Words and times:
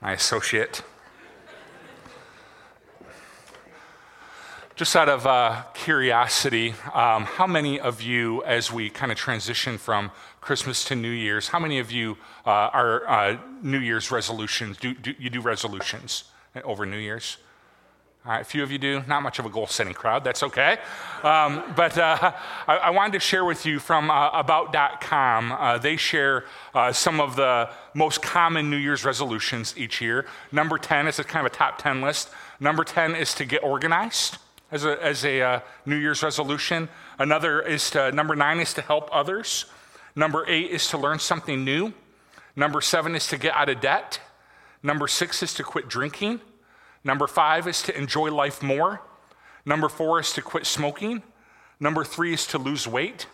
my 0.00 0.12
associate. 0.12 0.82
Just 4.76 4.96
out 4.96 5.10
of 5.10 5.26
uh, 5.26 5.62
curiosity, 5.74 6.74
um, 6.94 7.24
how 7.24 7.46
many 7.46 7.78
of 7.78 8.00
you, 8.00 8.42
as 8.44 8.72
we 8.72 8.88
kind 8.88 9.12
of 9.12 9.18
transition 9.18 9.76
from 9.76 10.10
Christmas 10.40 10.84
to 10.84 10.94
New 10.94 11.10
Year's, 11.10 11.48
how 11.48 11.58
many 11.58 11.78
of 11.80 11.92
you 11.92 12.16
uh, 12.46 12.70
are 12.72 13.06
uh, 13.06 13.36
New 13.62 13.78
Year's 13.78 14.10
resolutions? 14.10 14.78
Do, 14.78 14.94
do, 14.94 15.14
you 15.18 15.28
do 15.28 15.42
resolutions 15.42 16.24
over 16.64 16.86
New 16.86 16.96
Year's? 16.96 17.36
All 18.26 18.32
right, 18.32 18.42
a 18.42 18.44
few 18.44 18.62
of 18.62 18.70
you 18.70 18.76
do. 18.76 19.02
Not 19.08 19.22
much 19.22 19.38
of 19.38 19.46
a 19.46 19.48
goal 19.48 19.66
setting 19.66 19.94
crowd. 19.94 20.24
That's 20.24 20.42
okay. 20.42 20.76
Um, 21.22 21.72
but 21.74 21.96
uh, 21.96 22.32
I, 22.68 22.76
I, 22.76 22.90
wanted 22.90 23.14
to 23.14 23.20
share 23.20 23.46
with 23.46 23.64
you 23.64 23.78
from 23.78 24.10
uh, 24.10 24.28
About.com. 24.32 25.52
Uh, 25.52 25.78
they 25.78 25.96
share 25.96 26.44
uh, 26.74 26.92
some 26.92 27.18
of 27.18 27.36
the 27.36 27.70
most 27.94 28.20
common 28.20 28.68
New 28.68 28.76
Year's 28.76 29.06
resolutions 29.06 29.72
each 29.78 30.02
year. 30.02 30.26
Number 30.52 30.76
10 30.76 31.08
is 31.08 31.18
a 31.18 31.24
kind 31.24 31.46
of 31.46 31.52
a 31.52 31.56
top 31.56 31.78
10 31.78 32.02
list. 32.02 32.28
Number 32.60 32.84
10 32.84 33.14
is 33.14 33.32
to 33.36 33.46
get 33.46 33.64
organized 33.64 34.36
as 34.70 34.84
a, 34.84 35.02
as 35.02 35.24
a 35.24 35.40
uh, 35.40 35.60
New 35.86 35.96
Year's 35.96 36.22
resolution. 36.22 36.90
Another 37.18 37.62
is 37.62 37.90
to, 37.92 38.12
number 38.12 38.36
nine 38.36 38.60
is 38.60 38.74
to 38.74 38.82
help 38.82 39.08
others. 39.12 39.64
Number 40.14 40.44
eight 40.46 40.70
is 40.70 40.86
to 40.88 40.98
learn 40.98 41.20
something 41.20 41.64
new. 41.64 41.94
Number 42.54 42.82
seven 42.82 43.14
is 43.14 43.26
to 43.28 43.38
get 43.38 43.54
out 43.54 43.70
of 43.70 43.80
debt. 43.80 44.20
Number 44.82 45.08
six 45.08 45.42
is 45.42 45.54
to 45.54 45.62
quit 45.62 45.88
drinking. 45.88 46.40
Number 47.02 47.26
five 47.26 47.66
is 47.66 47.82
to 47.82 47.96
enjoy 47.96 48.30
life 48.30 48.62
more. 48.62 49.00
Number 49.64 49.88
four 49.88 50.20
is 50.20 50.32
to 50.34 50.42
quit 50.42 50.66
smoking. 50.66 51.22
Number 51.78 52.04
three 52.04 52.34
is 52.34 52.46
to 52.48 52.58
lose 52.58 52.86
weight. 52.86 53.26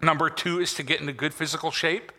Number 0.00 0.30
two 0.30 0.60
is 0.60 0.74
to 0.74 0.82
get 0.82 1.00
into 1.00 1.12
good 1.12 1.34
physical 1.34 1.70
shape. 1.70 2.12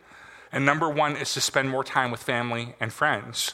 And 0.52 0.66
number 0.66 0.90
one 0.90 1.16
is 1.16 1.34
to 1.34 1.42
spend 1.42 1.70
more 1.70 1.84
time 1.84 2.12
with 2.12 2.22
family 2.22 2.76
and 2.80 2.92
friends. 2.92 3.54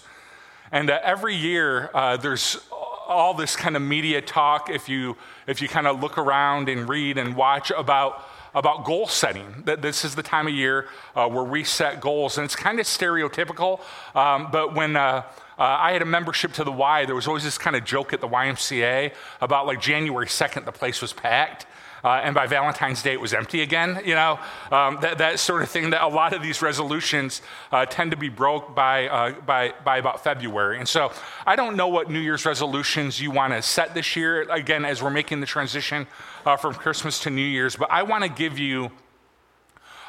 And 0.72 0.90
uh, 0.90 1.00
every 1.04 1.36
year, 1.36 1.90
uh, 1.94 2.18
there's 2.18 2.58
all 2.72 3.34
this 3.34 3.56
kind 3.56 3.76
of 3.76 3.82
media 3.82 4.22
talk, 4.22 4.70
if 4.70 4.90
you, 4.90 5.16
if 5.48 5.62
you 5.62 5.68
kind 5.68 5.88
of 5.88 6.02
look 6.02 6.18
around 6.18 6.70
and 6.70 6.90
read 6.90 7.18
and 7.18 7.36
watch 7.36 7.72
about, 7.72 8.28
about 8.56 8.84
goal 8.84 9.08
setting, 9.08 9.64
that 9.66 9.82
this 9.82 10.04
is 10.04 10.16
the 10.16 10.24
time 10.24 10.48
of 10.48 10.54
year 10.54 10.88
uh, 11.16 11.28
where 11.28 11.44
we 11.44 11.64
set 11.64 12.02
goals. 12.02 12.38
And 12.38 12.46
it's 12.46 12.56
kind 12.56 12.80
of 12.80 12.86
stereotypical, 12.86 13.80
um, 14.16 14.50
but 14.52 14.74
when 14.74 14.96
uh, 14.96 15.24
uh, 15.58 15.64
I 15.64 15.94
had 15.94 16.02
a 16.02 16.06
membership 16.06 16.54
to 16.54 16.64
the 16.64 16.72
Y, 16.72 17.06
there 17.06 17.16
was 17.16 17.28
always 17.28 17.44
this 17.44 17.58
kind 17.58 17.76
of 17.76 17.84
joke 17.86 18.14
at 18.14 18.22
the 18.22 18.28
YMCA 18.28 19.14
about 19.42 19.66
like 19.66 19.82
January 19.82 20.28
2nd, 20.28 20.66
the 20.66 20.72
place 20.72 21.02
was 21.02 21.14
packed. 21.14 21.66
Uh, 22.04 22.22
and 22.24 22.36
by 22.36 22.46
Valentine's 22.46 23.02
Day, 23.02 23.14
it 23.14 23.20
was 23.20 23.34
empty 23.34 23.64
again. 23.64 24.00
You 24.06 24.14
know, 24.14 24.40
um, 24.72 25.00
that, 25.02 25.18
that 25.18 25.40
sort 25.40 25.64
of 25.64 25.70
thing. 25.70 25.90
That 25.90 26.04
a 26.04 26.08
lot 26.08 26.34
of 26.34 26.44
these 26.44 26.62
resolutions 26.62 27.42
uh, 27.72 27.88
tend 27.88 28.12
to 28.12 28.18
be 28.18 28.30
broke 28.30 28.76
by, 28.76 29.08
uh, 29.08 29.32
by, 29.42 29.74
by 29.84 29.98
about 29.98 30.24
February. 30.24 30.78
And 30.78 30.88
so 30.88 31.12
I 31.48 31.56
don't 31.56 31.76
know 31.76 31.88
what 31.88 32.08
New 32.08 32.20
Year's 32.20 32.46
resolutions 32.46 33.20
you 33.20 33.32
want 33.32 33.54
to 33.54 33.62
set 33.64 33.96
this 33.96 34.16
year, 34.16 34.44
again, 34.52 34.86
as 34.86 35.02
we're 35.02 35.10
making 35.10 35.40
the 35.40 35.48
transition 35.48 36.06
uh, 36.46 36.58
from 36.58 36.76
Christmas 36.76 37.20
to 37.22 37.32
New 37.32 37.42
Year's, 37.42 37.76
but 37.76 37.90
I 37.90 38.04
want 38.04 38.24
to 38.24 38.30
give 38.30 38.60
you 38.60 38.92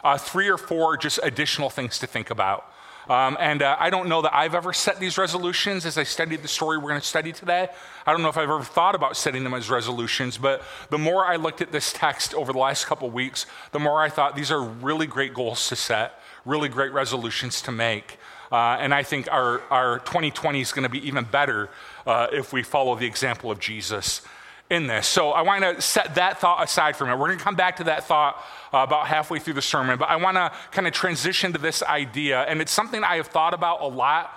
uh, 0.04 0.18
three 0.18 0.48
or 0.48 0.58
four 0.58 0.98
just 0.98 1.18
additional 1.22 1.70
things 1.70 1.98
to 2.00 2.06
think 2.06 2.28
about. 2.28 2.70
Um, 3.08 3.36
and 3.38 3.62
uh, 3.62 3.76
I 3.78 3.90
don't 3.90 4.08
know 4.08 4.22
that 4.22 4.34
I've 4.34 4.54
ever 4.54 4.72
set 4.72 4.98
these 4.98 5.16
resolutions 5.16 5.86
as 5.86 5.96
I 5.96 6.02
studied 6.02 6.42
the 6.42 6.48
story 6.48 6.76
we're 6.76 6.88
going 6.88 7.00
to 7.00 7.06
study 7.06 7.32
today. 7.32 7.68
I 8.04 8.12
don't 8.12 8.22
know 8.22 8.28
if 8.28 8.36
I've 8.36 8.50
ever 8.50 8.64
thought 8.64 8.96
about 8.96 9.16
setting 9.16 9.44
them 9.44 9.54
as 9.54 9.70
resolutions, 9.70 10.38
but 10.38 10.62
the 10.90 10.98
more 10.98 11.24
I 11.24 11.36
looked 11.36 11.60
at 11.60 11.70
this 11.70 11.92
text 11.92 12.34
over 12.34 12.52
the 12.52 12.58
last 12.58 12.86
couple 12.86 13.08
weeks, 13.10 13.46
the 13.70 13.78
more 13.78 14.02
I 14.02 14.08
thought 14.08 14.34
these 14.34 14.50
are 14.50 14.60
really 14.60 15.06
great 15.06 15.34
goals 15.34 15.68
to 15.68 15.76
set, 15.76 16.20
really 16.44 16.68
great 16.68 16.92
resolutions 16.92 17.62
to 17.62 17.72
make. 17.72 18.18
Uh, 18.50 18.76
and 18.80 18.92
I 18.92 19.04
think 19.04 19.30
our, 19.30 19.62
our 19.70 20.00
2020 20.00 20.60
is 20.60 20.72
going 20.72 20.82
to 20.84 20.88
be 20.88 21.06
even 21.06 21.24
better 21.24 21.68
uh, 22.06 22.26
if 22.32 22.52
we 22.52 22.62
follow 22.62 22.96
the 22.96 23.06
example 23.06 23.50
of 23.50 23.60
Jesus 23.60 24.22
in 24.70 24.86
this. 24.86 25.06
So 25.06 25.30
I 25.30 25.42
want 25.42 25.62
to 25.62 25.80
set 25.80 26.16
that 26.16 26.40
thought 26.40 26.62
aside 26.64 26.96
for 26.96 27.04
a 27.04 27.06
minute. 27.06 27.18
We're 27.18 27.28
going 27.28 27.38
to 27.38 27.44
come 27.44 27.54
back 27.54 27.76
to 27.76 27.84
that 27.84 28.04
thought 28.04 28.42
uh, 28.72 28.78
about 28.78 29.06
halfway 29.06 29.38
through 29.38 29.54
the 29.54 29.62
sermon, 29.62 29.98
but 29.98 30.08
I 30.08 30.16
want 30.16 30.36
to 30.36 30.52
kind 30.72 30.86
of 30.86 30.92
transition 30.92 31.52
to 31.52 31.58
this 31.58 31.82
idea. 31.82 32.42
And 32.42 32.60
it's 32.60 32.72
something 32.72 33.04
I 33.04 33.16
have 33.16 33.28
thought 33.28 33.54
about 33.54 33.80
a 33.80 33.86
lot 33.86 34.32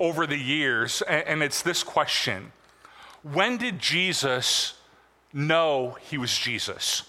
over 0.00 0.26
the 0.26 0.38
years, 0.38 1.02
and, 1.02 1.26
and 1.26 1.42
it's 1.42 1.62
this 1.62 1.82
question 1.82 2.52
When 3.22 3.56
did 3.58 3.78
Jesus 3.78 4.74
know 5.32 5.96
he 6.00 6.18
was 6.18 6.36
Jesus? 6.36 7.02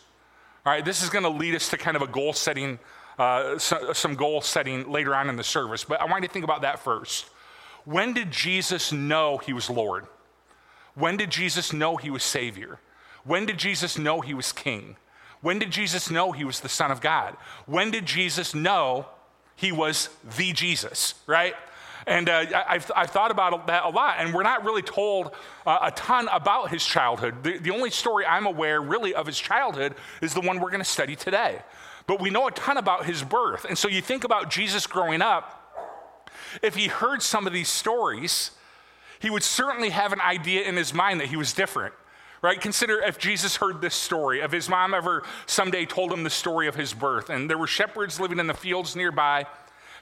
All 0.65 0.73
right, 0.73 0.83
this 0.83 1.03
is 1.03 1.09
going 1.09 1.23
to 1.23 1.29
lead 1.29 1.55
us 1.55 1.69
to 1.69 1.77
kind 1.77 1.95
of 1.95 2.01
a 2.01 2.07
goal 2.07 2.33
setting, 2.33 2.79
uh, 3.19 3.57
some 3.59 4.15
goal 4.15 4.41
setting 4.41 4.91
later 4.91 5.15
on 5.15 5.29
in 5.29 5.35
the 5.35 5.43
service, 5.43 5.83
but 5.83 6.01
I 6.01 6.05
want 6.05 6.23
you 6.23 6.27
to 6.27 6.33
think 6.33 6.43
about 6.43 6.61
that 6.61 6.79
first. 6.79 7.29
When 7.85 8.13
did 8.13 8.31
Jesus 8.31 8.91
know 8.91 9.37
he 9.37 9.53
was 9.53 9.69
Lord? 9.69 10.07
When 10.95 11.17
did 11.17 11.29
Jesus 11.29 11.71
know 11.71 11.97
he 11.97 12.09
was 12.09 12.23
Savior? 12.23 12.79
When 13.23 13.45
did 13.45 13.57
Jesus 13.57 13.97
know 13.97 14.21
he 14.21 14.33
was 14.33 14.51
King? 14.51 14.97
When 15.41 15.59
did 15.59 15.71
Jesus 15.71 16.09
know 16.09 16.31
he 16.31 16.43
was 16.43 16.61
the 16.61 16.69
Son 16.69 16.91
of 16.91 17.01
God? 17.01 17.37
When 17.65 17.91
did 17.91 18.05
Jesus 18.05 18.55
know 18.55 19.07
he 19.55 19.71
was 19.71 20.09
the 20.37 20.53
Jesus, 20.53 21.13
right? 21.27 21.53
And 22.07 22.29
uh, 22.29 22.45
I've, 22.67 22.91
I've, 22.95 23.09
thought 23.09 23.31
about 23.31 23.67
that 23.67 23.85
a 23.85 23.89
lot, 23.89 24.17
and 24.19 24.33
we're 24.33 24.43
not 24.43 24.63
really 24.63 24.83
told 24.83 25.31
uh, 25.65 25.79
a 25.81 25.91
ton 25.91 26.27
about 26.31 26.69
his 26.69 26.85
childhood. 26.85 27.43
The, 27.43 27.57
the 27.57 27.71
only 27.71 27.89
story 27.89 28.25
I'm 28.25 28.45
aware 28.45 28.79
really 28.79 29.15
of 29.15 29.25
his 29.25 29.39
childhood 29.39 29.95
is 30.21 30.33
the 30.33 30.41
one 30.41 30.59
we're 30.59 30.69
going 30.69 30.83
to 30.83 30.89
study 30.89 31.15
today. 31.15 31.59
But 32.05 32.21
we 32.21 32.29
know 32.29 32.47
a 32.47 32.51
ton 32.51 32.77
about 32.77 33.05
his 33.05 33.23
birth. 33.23 33.65
And 33.65 33.77
so 33.77 33.87
you 33.87 34.01
think 34.01 34.23
about 34.23 34.51
Jesus 34.51 34.85
growing 34.85 35.23
up, 35.23 35.61
if 36.61 36.75
he 36.75 36.87
heard 36.87 37.23
some 37.23 37.47
of 37.47 37.53
these 37.53 37.69
stories, 37.69 38.51
he 39.25 39.31
would 39.31 39.41
certainly 39.41 39.89
have 39.89 40.13
an 40.13 40.21
idea 40.21 40.61
in 40.61 40.75
his 40.75 40.93
mind 40.93 41.19
that 41.19 41.29
he 41.29 41.35
was 41.35 41.51
different. 41.51 41.95
Right? 42.43 42.61
Consider 42.61 43.01
if 43.01 43.17
Jesus 43.17 43.55
heard 43.55 43.81
this 43.81 43.95
story, 43.95 44.41
if 44.41 44.51
his 44.51 44.69
mom 44.69 44.93
ever 44.93 45.23
someday 45.47 45.87
told 45.87 46.13
him 46.13 46.21
the 46.21 46.29
story 46.29 46.67
of 46.67 46.75
his 46.75 46.93
birth, 46.93 47.31
and 47.31 47.49
there 47.49 47.57
were 47.57 47.65
shepherds 47.65 48.19
living 48.19 48.37
in 48.37 48.45
the 48.45 48.53
fields 48.53 48.95
nearby, 48.95 49.47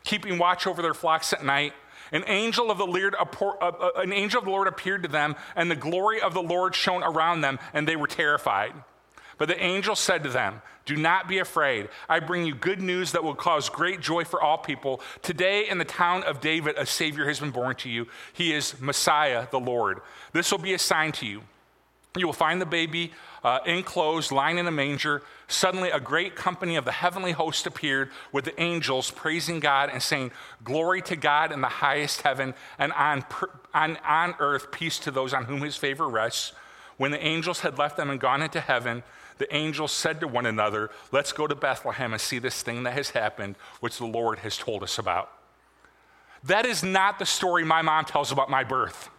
keeping 0.03 0.38
watch 0.38 0.67
over 0.67 0.81
their 0.81 0.94
flocks 0.94 1.31
at 1.31 1.45
night. 1.45 1.72
An 2.12 2.25
angel 2.28 2.69
of 2.69 2.78
the 2.78 2.85
Lord, 2.85 3.16
uh, 3.17 3.25
uh, 3.62 3.91
an 3.95 4.12
angel 4.12 4.39
of 4.39 4.45
the 4.45 4.51
Lord 4.51 4.67
appeared 4.67 5.03
to 5.03 5.09
them, 5.09 5.38
and 5.56 5.72
the 5.72 5.75
glory 5.78 6.19
of 6.19 6.33
the 6.33 6.44
Lord 6.44 6.75
shone 6.75 7.01
around 7.01 7.39
them, 7.39 7.59
and 7.73 7.88
they 7.88 7.95
were 7.95 8.07
terrified. 8.07 8.73
But 9.43 9.49
the 9.49 9.61
angel 9.61 9.97
said 9.97 10.23
to 10.23 10.29
them, 10.29 10.61
Do 10.85 10.95
not 10.95 11.27
be 11.27 11.39
afraid. 11.39 11.89
I 12.07 12.21
bring 12.21 12.45
you 12.45 12.55
good 12.55 12.81
news 12.81 13.11
that 13.11 13.25
will 13.25 13.35
cause 13.35 13.67
great 13.67 13.99
joy 13.99 14.23
for 14.23 14.41
all 14.41 14.57
people. 14.57 15.01
Today, 15.21 15.67
in 15.67 15.79
the 15.79 15.83
town 15.83 16.23
of 16.23 16.39
David, 16.39 16.75
a 16.77 16.85
Savior 16.85 17.27
has 17.27 17.41
been 17.41 17.51
born 17.51 17.75
to 17.75 17.89
you. 17.89 18.07
He 18.31 18.53
is 18.53 18.79
Messiah, 18.79 19.45
the 19.51 19.59
Lord. 19.59 19.99
This 20.31 20.49
will 20.49 20.59
be 20.59 20.73
a 20.73 20.79
sign 20.79 21.11
to 21.11 21.25
you. 21.25 21.41
You 22.15 22.25
will 22.25 22.31
find 22.31 22.61
the 22.61 22.65
baby 22.65 23.11
uh, 23.43 23.59
enclosed, 23.65 24.31
lying 24.31 24.59
in 24.59 24.65
a 24.65 24.71
manger. 24.71 25.23
Suddenly, 25.49 25.89
a 25.89 25.99
great 25.99 26.37
company 26.37 26.77
of 26.77 26.85
the 26.85 26.93
heavenly 26.93 27.33
host 27.33 27.67
appeared 27.67 28.11
with 28.31 28.45
the 28.45 28.57
angels, 28.61 29.11
praising 29.11 29.59
God 29.59 29.89
and 29.91 30.01
saying, 30.01 30.31
Glory 30.63 31.01
to 31.01 31.17
God 31.17 31.51
in 31.51 31.59
the 31.59 31.67
highest 31.67 32.21
heaven, 32.21 32.53
and 32.79 32.93
on, 32.93 33.25
on, 33.73 33.97
on 34.05 34.35
earth, 34.39 34.71
peace 34.71 34.99
to 34.99 35.11
those 35.11 35.33
on 35.33 35.43
whom 35.43 35.63
his 35.63 35.75
favor 35.75 36.07
rests. 36.07 36.53
When 36.97 37.11
the 37.11 37.23
angels 37.25 37.61
had 37.61 37.77
left 37.77 37.97
them 37.97 38.09
and 38.09 38.19
gone 38.19 38.41
into 38.41 38.59
heaven, 38.59 39.03
the 39.37 39.53
angels 39.55 39.91
said 39.91 40.19
to 40.19 40.27
one 40.27 40.45
another, 40.45 40.89
Let's 41.11 41.31
go 41.31 41.47
to 41.47 41.55
Bethlehem 41.55 42.13
and 42.13 42.21
see 42.21 42.39
this 42.39 42.61
thing 42.61 42.83
that 42.83 42.93
has 42.93 43.11
happened, 43.11 43.55
which 43.79 43.97
the 43.97 44.05
Lord 44.05 44.39
has 44.39 44.57
told 44.57 44.83
us 44.83 44.97
about. 44.97 45.31
That 46.43 46.65
is 46.65 46.83
not 46.83 47.19
the 47.19 47.25
story 47.25 47.63
my 47.63 47.81
mom 47.81 48.05
tells 48.05 48.31
about 48.31 48.49
my 48.49 48.63
birth. 48.63 49.09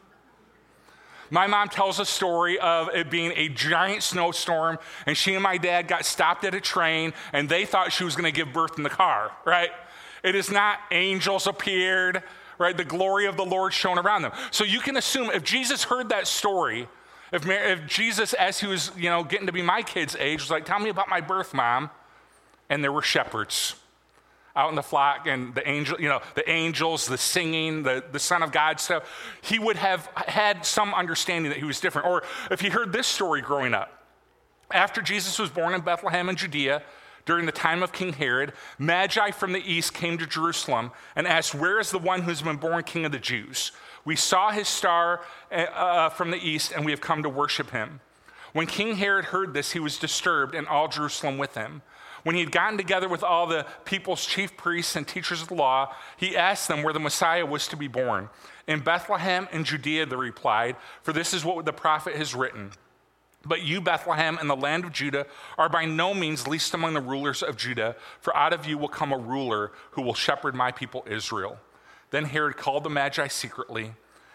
My 1.30 1.46
mom 1.46 1.68
tells 1.68 1.98
a 1.98 2.04
story 2.04 2.58
of 2.58 2.90
it 2.94 3.10
being 3.10 3.32
a 3.34 3.48
giant 3.48 4.02
snowstorm, 4.02 4.78
and 5.06 5.16
she 5.16 5.34
and 5.34 5.42
my 5.42 5.56
dad 5.56 5.88
got 5.88 6.04
stopped 6.04 6.44
at 6.44 6.54
a 6.54 6.60
train, 6.60 7.12
and 7.32 7.48
they 7.48 7.64
thought 7.64 7.92
she 7.92 8.04
was 8.04 8.14
going 8.14 8.30
to 8.32 8.36
give 8.36 8.52
birth 8.52 8.76
in 8.76 8.82
the 8.82 8.90
car, 8.90 9.32
right? 9.44 9.70
It 10.22 10.34
is 10.34 10.50
not 10.50 10.78
angels 10.90 11.46
appeared, 11.46 12.22
right? 12.58 12.76
The 12.76 12.84
glory 12.84 13.26
of 13.26 13.36
the 13.36 13.44
Lord 13.44 13.72
shone 13.72 13.98
around 13.98 14.22
them. 14.22 14.32
So 14.50 14.64
you 14.64 14.80
can 14.80 14.96
assume 14.96 15.30
if 15.30 15.42
Jesus 15.42 15.84
heard 15.84 16.10
that 16.10 16.26
story, 16.26 16.88
if, 17.34 17.44
Mary, 17.44 17.72
if 17.72 17.86
Jesus, 17.86 18.32
as 18.32 18.60
he 18.60 18.66
was, 18.66 18.92
you 18.96 19.10
know, 19.10 19.24
getting 19.24 19.46
to 19.46 19.52
be 19.52 19.60
my 19.60 19.82
kid's 19.82 20.14
age, 20.16 20.40
was 20.40 20.50
like, 20.50 20.64
tell 20.64 20.78
me 20.78 20.88
about 20.88 21.08
my 21.08 21.20
birth, 21.20 21.52
mom. 21.52 21.90
And 22.70 22.82
there 22.82 22.92
were 22.92 23.02
shepherds 23.02 23.74
out 24.56 24.70
in 24.70 24.76
the 24.76 24.82
flock 24.82 25.26
and 25.26 25.52
the 25.54 25.68
angel, 25.68 26.00
you 26.00 26.08
know, 26.08 26.20
the 26.36 26.48
angels, 26.48 27.06
the 27.06 27.18
singing, 27.18 27.82
the, 27.82 28.04
the 28.12 28.20
Son 28.20 28.42
of 28.42 28.52
God 28.52 28.78
stuff, 28.78 29.10
he 29.42 29.58
would 29.58 29.76
have 29.76 30.06
had 30.14 30.64
some 30.64 30.94
understanding 30.94 31.50
that 31.50 31.58
he 31.58 31.64
was 31.64 31.80
different. 31.80 32.06
Or 32.06 32.22
if 32.52 32.60
he 32.60 32.68
heard 32.68 32.92
this 32.92 33.08
story 33.08 33.42
growing 33.42 33.74
up, 33.74 34.04
after 34.70 35.02
Jesus 35.02 35.38
was 35.38 35.50
born 35.50 35.74
in 35.74 35.80
Bethlehem 35.80 36.28
in 36.28 36.36
Judea, 36.36 36.82
during 37.26 37.46
the 37.46 37.52
time 37.52 37.82
of 37.82 37.90
King 37.90 38.12
Herod, 38.12 38.52
Magi 38.78 39.30
from 39.32 39.52
the 39.52 39.58
east 39.60 39.94
came 39.94 40.18
to 40.18 40.26
Jerusalem 40.26 40.92
and 41.16 41.26
asked, 41.26 41.54
Where 41.54 41.80
is 41.80 41.90
the 41.90 41.98
one 41.98 42.22
who's 42.22 42.42
been 42.42 42.56
born 42.56 42.84
king 42.84 43.04
of 43.04 43.12
the 43.12 43.18
Jews? 43.18 43.72
We 44.04 44.16
saw 44.16 44.50
his 44.50 44.68
star 44.68 45.22
uh, 45.50 45.54
uh, 45.54 46.08
from 46.10 46.30
the 46.30 46.36
east, 46.36 46.72
and 46.72 46.84
we 46.84 46.92
have 46.92 47.00
come 47.00 47.22
to 47.22 47.28
worship 47.28 47.70
him. 47.70 48.00
When 48.52 48.66
King 48.66 48.96
Herod 48.96 49.26
heard 49.26 49.54
this, 49.54 49.72
he 49.72 49.80
was 49.80 49.98
disturbed, 49.98 50.54
and 50.54 50.66
all 50.68 50.88
Jerusalem 50.88 51.38
with 51.38 51.54
him. 51.54 51.82
When 52.22 52.34
he 52.34 52.40
had 52.40 52.52
gotten 52.52 52.78
together 52.78 53.08
with 53.08 53.22
all 53.22 53.46
the 53.46 53.66
people's 53.84 54.24
chief 54.24 54.56
priests 54.56 54.96
and 54.96 55.06
teachers 55.06 55.42
of 55.42 55.48
the 55.48 55.54
law, 55.54 55.94
he 56.16 56.36
asked 56.36 56.68
them 56.68 56.82
where 56.82 56.92
the 56.92 57.00
Messiah 57.00 57.44
was 57.44 57.68
to 57.68 57.76
be 57.76 57.88
born. 57.88 58.30
In 58.66 58.80
Bethlehem 58.80 59.46
in 59.52 59.64
Judea, 59.64 60.06
they 60.06 60.16
replied, 60.16 60.76
for 61.02 61.12
this 61.12 61.34
is 61.34 61.44
what 61.44 61.64
the 61.64 61.72
prophet 61.72 62.16
has 62.16 62.34
written. 62.34 62.70
But 63.46 63.62
you, 63.62 63.82
Bethlehem, 63.82 64.38
in 64.40 64.48
the 64.48 64.56
land 64.56 64.84
of 64.84 64.92
Judah, 64.92 65.26
are 65.58 65.68
by 65.68 65.84
no 65.84 66.14
means 66.14 66.48
least 66.48 66.72
among 66.72 66.94
the 66.94 67.00
rulers 67.00 67.42
of 67.42 67.58
Judah, 67.58 67.94
for 68.20 68.34
out 68.34 68.54
of 68.54 68.64
you 68.64 68.78
will 68.78 68.88
come 68.88 69.12
a 69.12 69.18
ruler 69.18 69.72
who 69.90 70.02
will 70.02 70.14
shepherd 70.14 70.54
my 70.54 70.72
people 70.72 71.04
Israel. 71.06 71.58
Then 72.14 72.26
Herod 72.26 72.56
called 72.56 72.84
the 72.84 72.90
Magi 72.90 73.26
secretly 73.26 73.92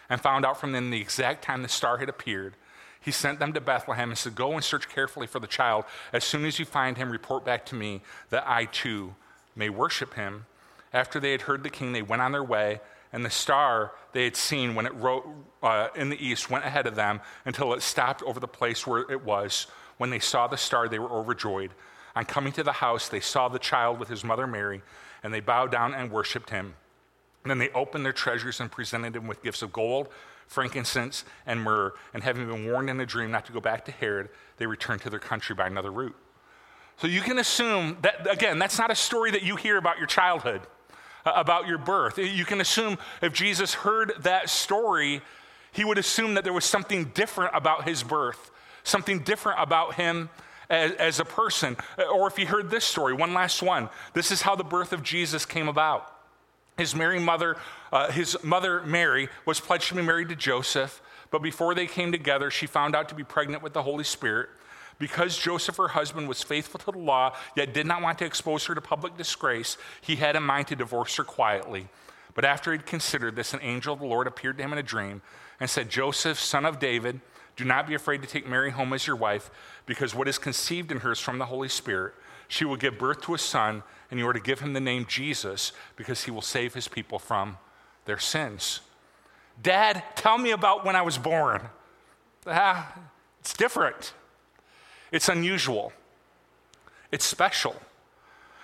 and 0.10 0.20
found 0.20 0.46
out 0.46 0.60
from 0.60 0.74
them 0.74 0.90
the 0.90 1.00
exact 1.00 1.46
time 1.46 1.62
the 1.62 1.70
star 1.70 2.00
had 2.00 2.10
appeared. 2.10 2.56
He 3.00 3.10
sent 3.12 3.40
them 3.40 3.54
to 3.54 3.62
Bethlehem 3.62 4.10
and 4.10 4.18
said, 4.18 4.36
Go 4.36 4.52
and 4.52 4.62
search 4.62 4.90
carefully 4.90 5.28
for 5.28 5.40
the 5.40 5.48
child. 5.48 5.86
As 6.12 6.26
soon 6.26 6.44
as 6.44 6.60
you 6.60 6.66
find 6.66 6.98
him, 6.98 7.10
report 7.10 7.46
back 7.46 7.66
to 7.68 7.76
me 7.76 8.02
that 8.31 8.44
I 8.46 8.66
too 8.66 9.16
may 9.56 9.70
worship 9.70 10.16
him. 10.16 10.46
After 10.92 11.22
they 11.22 11.31
had 11.31 11.44
heard 11.44 11.64
the 11.64 11.70
king, 11.70 11.94
they 11.94 12.02
went 12.02 12.22
on 12.22 12.34
their 12.34 12.44
way, 12.44 12.81
and 13.14 13.24
the 13.24 13.30
star 13.30 13.94
they 14.12 14.26
had 14.26 14.36
seen 14.36 14.76
when 14.76 14.86
it 14.86 14.94
rose 14.96 15.24
uh, 15.64 15.88
in 15.96 16.10
the 16.10 16.22
east 16.22 16.50
went 16.50 16.66
ahead 16.66 16.86
of 16.86 16.96
them 16.96 17.22
until 17.46 17.72
it 17.72 17.81
stopped 17.81 18.22
over 18.24 18.42
the 18.42 18.48
place 18.50 18.86
where 18.86 19.10
it 19.10 19.24
was. 19.24 19.68
When 19.98 20.10
they 20.10 20.20
saw 20.20 20.48
the 20.48 20.58
star, 20.58 20.90
they 20.90 21.00
were 21.00 21.12
overjoyed. 21.12 21.72
On 22.14 22.26
coming 22.26 22.52
to 22.52 22.64
the 22.64 22.74
house, 22.74 23.08
they 23.08 23.22
saw 23.22 23.48
the 23.48 23.58
child 23.58 24.02
with 24.02 24.10
his 24.10 24.26
mother 24.26 24.48
Mary, 24.48 24.81
and 25.24 25.34
they 25.34 25.40
bowed 25.40 25.72
down 25.72 25.94
and 25.94 26.12
worshiped 26.12 26.50
him. 26.50 26.74
And 27.50 27.60
then 27.60 27.68
they 27.68 27.74
opened 27.74 28.06
their 28.06 28.13
treasures 28.13 28.60
and 28.60 28.72
presented 28.72 29.16
him 29.16 29.28
with 29.28 29.42
gifts 29.42 29.62
of 29.62 29.74
gold 29.74 30.10
frankincense, 30.50 31.25
and 31.46 31.62
myrrh, 31.62 31.94
and 32.13 32.24
having 32.24 32.48
been 32.48 32.66
warned 32.66 32.90
in 32.90 33.00
a 33.00 33.06
dream 33.06 33.30
not 33.30 33.46
to 33.46 33.51
go 33.54 33.62
back 33.62 33.86
to 33.86 33.92
Herod, 33.92 34.30
they 34.57 34.66
returned 34.66 35.01
to 35.01 35.10
their 35.10 35.19
country 35.19 35.56
by 35.56 35.68
another 35.68 35.92
route. 35.92 36.16
So 36.98 37.07
you 37.07 37.22
can 37.22 37.38
assume 37.38 37.98
that, 38.01 38.30
again, 38.30 38.57
that's 38.57 38.78
not 38.78 38.92
a 38.92 38.96
story 38.96 39.31
that 39.31 39.44
you 39.44 39.56
hear 39.56 39.78
about 39.78 40.00
your 40.00 40.07
childhood, 40.07 40.62
uh, 41.24 41.34
about 41.36 41.68
your 41.68 41.78
birth. 41.78 42.18
You 42.18 42.46
can 42.46 42.62
assume 42.62 42.98
if 43.22 43.31
Jesus 43.31 43.75
heard 43.75 44.13
that 44.22 44.50
story, 44.50 45.22
he 45.72 45.86
would 45.86 46.00
assume 46.00 46.34
that 46.34 46.44
there 46.44 46.52
was 46.52 46.66
something 46.66 47.06
different 47.13 47.56
about 47.56 47.88
his 47.88 48.02
birth, 48.02 48.50
something 48.84 49.19
different 49.19 49.62
about 49.62 49.94
him 49.95 50.30
as, 50.69 50.94
as, 50.94 51.19
a 51.19 51.25
person. 51.25 51.78
Or 52.12 52.28
if 52.28 52.36
he 52.36 52.45
heard 52.45 52.72
this 52.72 52.86
story, 52.86 53.13
one 53.13 53.36
last 53.36 53.62
one. 53.62 53.88
This 54.13 54.31
is 54.31 54.42
how 54.42 54.56
the 54.56 54.63
birth 54.63 54.94
of 54.94 55.04
Jesus 55.04 55.45
came 55.45 55.68
about. 55.68 56.19
His 56.80 56.96
Mary 56.96 57.20
mother, 57.20 57.58
uh, 57.92 58.10
his 58.10 58.38
mother 58.42 58.81
Mary 58.84 59.28
was 59.46 59.60
pledged 59.60 59.90
to 59.90 59.96
be 59.96 60.02
married 60.02 60.30
to 60.30 60.36
Joseph, 60.36 61.02
but 61.30 61.42
before 61.42 61.76
they 61.76 61.86
came 61.86 62.14
together, 62.14 62.50
she 62.50 62.68
found 62.68 62.96
out 62.96 63.10
to 63.10 63.16
be 63.16 63.24
pregnant 63.26 63.62
with 63.62 63.74
the 63.74 63.84
Holy 63.84 64.06
Spirit. 64.06 64.48
Because 64.98 65.38
Joseph, 65.38 65.76
her 65.76 65.90
husband, 65.90 66.30
was 66.30 66.42
faithful 66.42 66.80
to 66.80 66.92
the 66.92 66.98
law, 66.98 67.36
yet 67.56 67.74
did 67.74 67.86
not 67.86 68.02
want 68.02 68.18
to 68.20 68.26
expose 68.26 68.66
her 68.66 68.76
to 68.76 68.81
public 68.81 69.18
disgrace, 69.18 69.78
he 70.00 70.16
had 70.16 70.38
in 70.38 70.44
mind 70.44 70.68
to 70.68 70.76
divorce 70.78 71.18
her 71.18 71.26
quietly. 71.26 71.90
But 72.34 72.46
after 72.46 72.72
he'd 72.72 72.86
considered 72.86 73.36
this, 73.36 73.54
an 73.54 73.60
angel 73.62 73.94
of 73.94 74.00
the 74.00 74.06
Lord 74.06 74.26
appeared 74.26 74.58
to 74.58 74.64
him 74.64 74.72
in 74.72 74.80
a 74.80 74.84
dream 74.84 75.22
and 75.60 75.70
said, 75.70 75.90
Joseph, 75.90 76.40
son 76.40 76.66
of 76.66 76.80
David, 76.80 77.20
do 77.58 77.66
not 77.66 77.88
be 77.88 77.94
afraid 77.94 78.22
to 78.22 78.28
take 78.28 78.48
Mary 78.48 78.72
home 78.72 78.94
as 78.94 79.06
your 79.06 79.18
wife, 79.18 79.52
because 79.86 80.16
what 80.16 80.30
is 80.30 80.38
conceived 80.38 80.94
in 80.94 81.00
her 81.00 81.12
is 81.12 81.20
from 81.20 81.40
the 81.40 81.46
Holy 81.48 81.68
Spirit. 81.68 82.14
She 82.50 82.66
will 82.66 82.75
give 82.75 82.98
birth 82.98 83.22
to 83.22 83.36
a 83.36 83.38
son 83.38 83.84
and 84.12 84.19
you 84.19 84.28
are 84.28 84.34
to 84.34 84.40
give 84.40 84.60
him 84.60 84.74
the 84.74 84.81
name 84.81 85.06
Jesus 85.07 85.72
because 85.96 86.24
he 86.24 86.31
will 86.31 86.42
save 86.42 86.74
his 86.74 86.88
people 86.88 87.19
from 87.19 87.57
their 88.06 88.18
sins. 88.18 88.81
Dad, 89.62 90.04
tell 90.16 90.38
me 90.38 90.51
about 90.51 90.84
when 90.84 90.96
I 90.96 91.04
was 91.04 91.18
born. 91.18 91.62
Ah, 92.48 92.94
it's 93.40 93.54
different. 93.54 94.13
It's 95.12 95.30
unusual. 95.30 95.94
It's 97.12 97.25
special. 97.25 97.75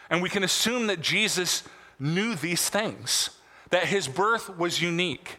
And 0.09 0.21
we 0.21 0.29
can 0.29 0.43
assume 0.43 0.87
that 0.87 0.99
Jesus 0.99 1.63
knew 1.99 2.35
these 2.35 2.69
things, 2.69 3.29
that 3.69 3.85
his 3.85 4.07
birth 4.07 4.57
was 4.57 4.81
unique, 4.81 5.37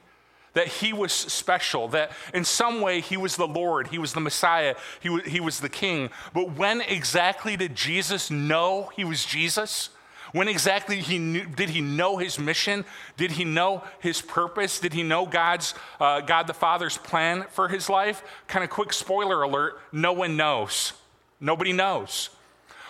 that 0.56 0.68
he 0.68 0.90
was 0.94 1.12
special, 1.12 1.86
that 1.88 2.10
in 2.32 2.42
some 2.42 2.80
way 2.80 3.02
he 3.02 3.18
was 3.18 3.36
the 3.36 3.46
Lord, 3.46 3.88
he 3.88 3.98
was 3.98 4.14
the 4.14 4.20
Messiah, 4.20 4.74
he, 5.00 5.10
w- 5.10 5.28
he 5.28 5.38
was 5.38 5.60
the 5.60 5.68
King. 5.68 6.08
But 6.32 6.56
when 6.56 6.80
exactly 6.80 7.58
did 7.58 7.74
Jesus 7.74 8.30
know 8.30 8.90
he 8.96 9.04
was 9.04 9.22
Jesus? 9.22 9.90
When 10.32 10.48
exactly 10.48 11.02
he 11.02 11.18
knew, 11.18 11.44
did 11.44 11.68
he 11.68 11.82
know 11.82 12.16
his 12.16 12.38
mission? 12.38 12.86
Did 13.18 13.32
he 13.32 13.44
know 13.44 13.84
his 14.00 14.22
purpose? 14.22 14.80
Did 14.80 14.94
he 14.94 15.02
know 15.02 15.26
God's, 15.26 15.74
uh, 16.00 16.22
God 16.22 16.46
the 16.46 16.54
Father's 16.54 16.96
plan 16.96 17.44
for 17.50 17.68
his 17.68 17.90
life? 17.90 18.22
Kind 18.48 18.64
of 18.64 18.70
quick 18.70 18.94
spoiler 18.94 19.42
alert 19.42 19.78
no 19.92 20.14
one 20.14 20.38
knows. 20.38 20.94
Nobody 21.38 21.74
knows. 21.74 22.30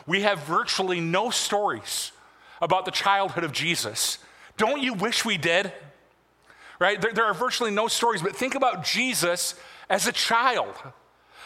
We 0.06 0.22
have 0.22 0.38
virtually 0.44 1.00
no 1.00 1.30
stories 1.30 2.12
about 2.62 2.84
the 2.84 2.92
childhood 2.92 3.42
of 3.42 3.50
Jesus. 3.50 4.18
Don't 4.56 4.80
you 4.80 4.94
wish 4.94 5.24
we 5.24 5.36
did? 5.36 5.72
Right? 6.78 7.00
There, 7.00 7.12
there 7.12 7.24
are 7.24 7.34
virtually 7.34 7.70
no 7.70 7.88
stories, 7.88 8.22
but 8.22 8.36
think 8.36 8.54
about 8.54 8.84
Jesus 8.84 9.54
as 9.88 10.06
a 10.06 10.12
child. 10.12 10.74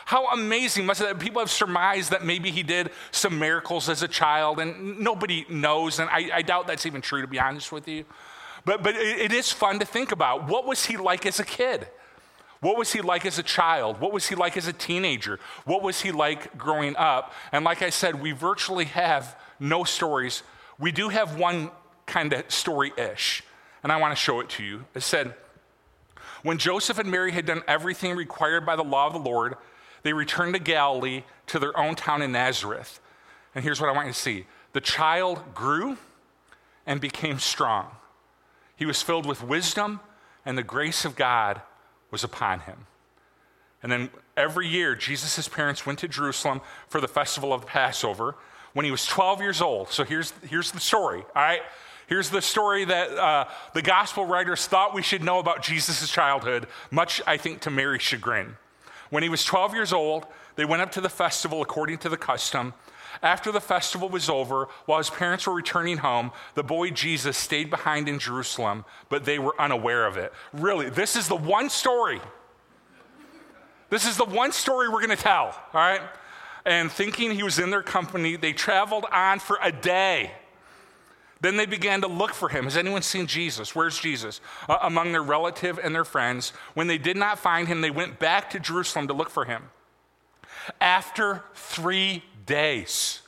How 0.06 0.26
amazing 0.32 0.86
must 0.86 1.00
that 1.00 1.20
people 1.20 1.40
have 1.40 1.50
surmised 1.50 2.10
that 2.10 2.24
maybe 2.24 2.50
he 2.50 2.62
did 2.62 2.90
some 3.12 3.38
miracles 3.38 3.88
as 3.88 4.02
a 4.02 4.08
child, 4.08 4.58
and 4.58 4.98
nobody 4.98 5.46
knows, 5.48 6.00
and 6.00 6.10
I, 6.10 6.30
I 6.34 6.42
doubt 6.42 6.66
that's 6.66 6.86
even 6.86 7.00
true, 7.00 7.20
to 7.20 7.28
be 7.28 7.38
honest 7.38 7.70
with 7.70 7.86
you. 7.86 8.04
But, 8.64 8.82
but 8.82 8.96
it, 8.96 9.18
it 9.20 9.32
is 9.32 9.52
fun 9.52 9.78
to 9.78 9.84
think 9.84 10.10
about. 10.10 10.48
What 10.48 10.66
was 10.66 10.86
he 10.86 10.96
like 10.96 11.26
as 11.26 11.38
a 11.38 11.44
kid? 11.44 11.86
What 12.60 12.76
was 12.76 12.92
he 12.92 13.00
like 13.00 13.24
as 13.24 13.38
a 13.38 13.42
child? 13.42 14.00
What 14.00 14.12
was 14.12 14.26
he 14.26 14.34
like 14.34 14.56
as 14.56 14.66
a 14.66 14.72
teenager? 14.72 15.38
What 15.64 15.82
was 15.82 16.02
he 16.02 16.12
like 16.12 16.58
growing 16.58 16.94
up? 16.96 17.32
And 17.52 17.64
like 17.64 17.80
I 17.80 17.90
said, 17.90 18.20
we 18.20 18.32
virtually 18.32 18.84
have 18.86 19.36
no 19.58 19.84
stories. 19.84 20.42
We 20.78 20.92
do 20.92 21.08
have 21.08 21.38
one 21.38 21.70
kind 22.06 22.32
of 22.32 22.50
story 22.50 22.92
ish, 22.98 23.42
and 23.82 23.92
I 23.92 23.96
want 23.96 24.12
to 24.12 24.16
show 24.16 24.40
it 24.40 24.48
to 24.50 24.64
you. 24.64 24.84
It 24.94 25.02
said, 25.02 25.34
When 26.42 26.58
Joseph 26.58 26.98
and 26.98 27.10
Mary 27.10 27.32
had 27.32 27.46
done 27.46 27.62
everything 27.66 28.16
required 28.16 28.66
by 28.66 28.76
the 28.76 28.84
law 28.84 29.06
of 29.06 29.12
the 29.12 29.18
Lord, 29.18 29.56
they 30.02 30.12
returned 30.12 30.54
to 30.54 30.60
Galilee 30.60 31.24
to 31.48 31.58
their 31.58 31.76
own 31.78 31.94
town 31.94 32.22
in 32.22 32.32
Nazareth. 32.32 33.00
And 33.54 33.64
here's 33.64 33.80
what 33.80 33.90
I 33.90 33.92
want 33.92 34.06
you 34.06 34.12
to 34.12 34.18
see 34.18 34.46
the 34.72 34.80
child 34.80 35.54
grew 35.54 35.98
and 36.86 37.00
became 37.00 37.38
strong. 37.38 37.88
He 38.76 38.86
was 38.86 39.02
filled 39.02 39.26
with 39.26 39.42
wisdom, 39.42 40.00
and 40.46 40.56
the 40.56 40.62
grace 40.62 41.04
of 41.04 41.16
God 41.16 41.60
was 42.10 42.24
upon 42.24 42.60
him. 42.60 42.86
And 43.82 43.90
then 43.90 44.10
every 44.36 44.66
year, 44.66 44.94
Jesus' 44.94 45.48
parents 45.48 45.86
went 45.86 45.98
to 46.00 46.08
Jerusalem 46.08 46.60
for 46.88 47.00
the 47.00 47.08
festival 47.08 47.52
of 47.52 47.66
Passover 47.66 48.36
when 48.72 48.84
he 48.84 48.90
was 48.90 49.06
12 49.06 49.40
years 49.40 49.60
old. 49.60 49.88
So 49.88 50.04
here's, 50.04 50.32
here's 50.48 50.70
the 50.70 50.80
story, 50.80 51.24
all 51.34 51.42
right? 51.42 51.62
Here's 52.10 52.28
the 52.28 52.42
story 52.42 52.84
that 52.86 53.10
uh, 53.12 53.44
the 53.72 53.82
gospel 53.82 54.26
writers 54.26 54.66
thought 54.66 54.94
we 54.94 55.00
should 55.00 55.22
know 55.22 55.38
about 55.38 55.62
Jesus' 55.62 56.10
childhood, 56.10 56.66
much, 56.90 57.22
I 57.24 57.36
think, 57.36 57.60
to 57.60 57.70
Mary's 57.70 58.02
chagrin. 58.02 58.56
When 59.10 59.22
he 59.22 59.28
was 59.28 59.44
12 59.44 59.74
years 59.74 59.92
old, 59.92 60.26
they 60.56 60.64
went 60.64 60.82
up 60.82 60.90
to 60.92 61.00
the 61.00 61.08
festival 61.08 61.62
according 61.62 61.98
to 61.98 62.08
the 62.08 62.16
custom. 62.16 62.74
After 63.22 63.52
the 63.52 63.60
festival 63.60 64.08
was 64.08 64.28
over, 64.28 64.66
while 64.86 64.98
his 64.98 65.08
parents 65.08 65.46
were 65.46 65.54
returning 65.54 65.98
home, 65.98 66.32
the 66.56 66.64
boy 66.64 66.90
Jesus 66.90 67.36
stayed 67.36 67.70
behind 67.70 68.08
in 68.08 68.18
Jerusalem, 68.18 68.84
but 69.08 69.24
they 69.24 69.38
were 69.38 69.54
unaware 69.60 70.04
of 70.04 70.16
it. 70.16 70.32
Really, 70.52 70.90
this 70.90 71.14
is 71.14 71.28
the 71.28 71.36
one 71.36 71.70
story. 71.70 72.20
This 73.88 74.04
is 74.04 74.16
the 74.16 74.24
one 74.24 74.50
story 74.50 74.88
we're 74.88 75.06
going 75.06 75.16
to 75.16 75.22
tell, 75.22 75.54
all 75.72 75.80
right? 75.80 76.02
And 76.64 76.90
thinking 76.90 77.30
he 77.30 77.44
was 77.44 77.60
in 77.60 77.70
their 77.70 77.84
company, 77.84 78.34
they 78.34 78.52
traveled 78.52 79.06
on 79.12 79.38
for 79.38 79.60
a 79.62 79.70
day. 79.70 80.32
Then 81.40 81.56
they 81.56 81.66
began 81.66 82.02
to 82.02 82.06
look 82.06 82.34
for 82.34 82.50
him. 82.50 82.64
Has 82.64 82.76
anyone 82.76 83.02
seen 83.02 83.26
Jesus? 83.26 83.74
Where's 83.74 83.98
Jesus? 83.98 84.40
Uh, 84.68 84.78
among 84.82 85.12
their 85.12 85.22
relative 85.22 85.78
and 85.82 85.94
their 85.94 86.04
friends. 86.04 86.52
When 86.74 86.86
they 86.86 86.98
did 86.98 87.16
not 87.16 87.38
find 87.38 87.66
him, 87.66 87.80
they 87.80 87.90
went 87.90 88.18
back 88.18 88.50
to 88.50 88.60
Jerusalem 88.60 89.08
to 89.08 89.14
look 89.14 89.30
for 89.30 89.46
him. 89.46 89.70
After 90.80 91.42
three 91.54 92.24
days, 92.44 93.22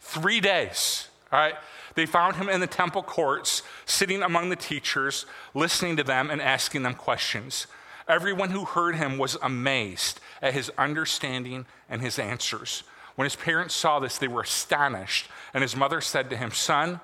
three 0.00 0.40
days, 0.40 1.08
all 1.32 1.40
right, 1.40 1.54
they 1.94 2.06
found 2.06 2.36
him 2.36 2.48
in 2.48 2.60
the 2.60 2.66
temple 2.68 3.02
courts, 3.02 3.62
sitting 3.84 4.22
among 4.22 4.48
the 4.48 4.56
teachers, 4.56 5.26
listening 5.52 5.96
to 5.96 6.04
them 6.04 6.30
and 6.30 6.40
asking 6.40 6.84
them 6.84 6.94
questions. 6.94 7.66
Everyone 8.08 8.50
who 8.50 8.64
heard 8.64 8.96
him 8.96 9.18
was 9.18 9.36
amazed 9.42 10.20
at 10.40 10.54
his 10.54 10.70
understanding 10.78 11.66
and 11.88 12.00
his 12.00 12.18
answers. 12.18 12.84
When 13.16 13.26
his 13.26 13.36
parents 13.36 13.74
saw 13.74 13.98
this, 13.98 14.18
they 14.18 14.28
were 14.28 14.42
astonished. 14.42 15.28
And 15.52 15.62
his 15.62 15.76
mother 15.76 16.00
said 16.00 16.30
to 16.30 16.36
him, 16.36 16.52
Son, 16.52 17.00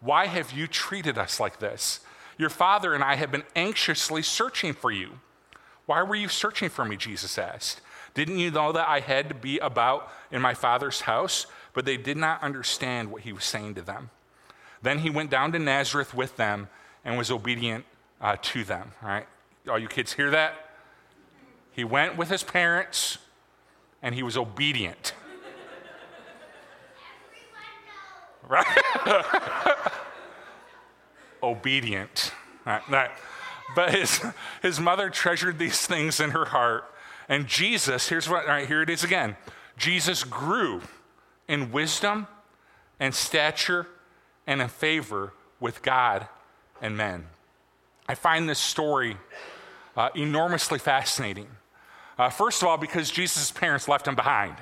why 0.00 0.26
have 0.26 0.52
you 0.52 0.66
treated 0.66 1.18
us 1.18 1.40
like 1.40 1.58
this? 1.58 2.00
Your 2.36 2.50
father 2.50 2.94
and 2.94 3.02
I 3.02 3.16
have 3.16 3.32
been 3.32 3.44
anxiously 3.56 4.22
searching 4.22 4.72
for 4.72 4.90
you. 4.90 5.18
Why 5.86 6.02
were 6.02 6.14
you 6.14 6.28
searching 6.28 6.68
for 6.68 6.84
me? 6.84 6.96
Jesus 6.96 7.38
asked. 7.38 7.80
Didn't 8.14 8.38
you 8.38 8.50
know 8.50 8.72
that 8.72 8.88
I 8.88 9.00
had 9.00 9.28
to 9.28 9.34
be 9.34 9.58
about 9.58 10.10
in 10.30 10.40
my 10.40 10.54
father's 10.54 11.02
house? 11.02 11.46
But 11.72 11.84
they 11.84 11.96
did 11.96 12.16
not 12.16 12.42
understand 12.42 13.10
what 13.10 13.22
he 13.22 13.32
was 13.32 13.44
saying 13.44 13.74
to 13.74 13.82
them. 13.82 14.10
Then 14.82 15.00
he 15.00 15.10
went 15.10 15.30
down 15.30 15.52
to 15.52 15.58
Nazareth 15.58 16.14
with 16.14 16.36
them 16.36 16.68
and 17.04 17.18
was 17.18 17.30
obedient 17.30 17.84
uh, 18.20 18.36
to 18.42 18.64
them. 18.64 18.92
All 19.02 19.08
right? 19.08 19.26
All 19.68 19.78
you 19.78 19.88
kids 19.88 20.12
hear 20.12 20.30
that? 20.30 20.54
He 21.72 21.84
went 21.84 22.16
with 22.16 22.28
his 22.28 22.42
parents 22.42 23.18
and 24.02 24.14
he 24.14 24.22
was 24.22 24.36
obedient. 24.36 25.12
Right? 28.48 28.66
Obedient. 31.42 32.32
Right, 32.64 32.88
right. 32.88 33.10
But 33.74 33.94
his, 33.94 34.20
his 34.62 34.80
mother 34.80 35.10
treasured 35.10 35.58
these 35.58 35.86
things 35.86 36.20
in 36.20 36.30
her 36.30 36.46
heart. 36.46 36.84
And 37.28 37.46
Jesus, 37.46 38.08
here's 38.08 38.28
what, 38.28 38.44
all 38.44 38.48
right, 38.48 38.66
here 38.66 38.82
it 38.82 38.90
is 38.90 39.04
again. 39.04 39.36
Jesus 39.76 40.24
grew 40.24 40.80
in 41.46 41.70
wisdom 41.70 42.26
and 42.98 43.14
stature 43.14 43.86
and 44.46 44.60
in 44.60 44.68
favor 44.68 45.32
with 45.60 45.82
God 45.82 46.26
and 46.80 46.96
men. 46.96 47.26
I 48.08 48.14
find 48.14 48.48
this 48.48 48.58
story 48.58 49.16
uh, 49.96 50.08
enormously 50.14 50.78
fascinating. 50.78 51.48
Uh, 52.18 52.30
first 52.30 52.62
of 52.62 52.68
all, 52.68 52.78
because 52.78 53.10
Jesus' 53.10 53.52
parents 53.52 53.86
left 53.86 54.08
him 54.08 54.14
behind. 54.14 54.56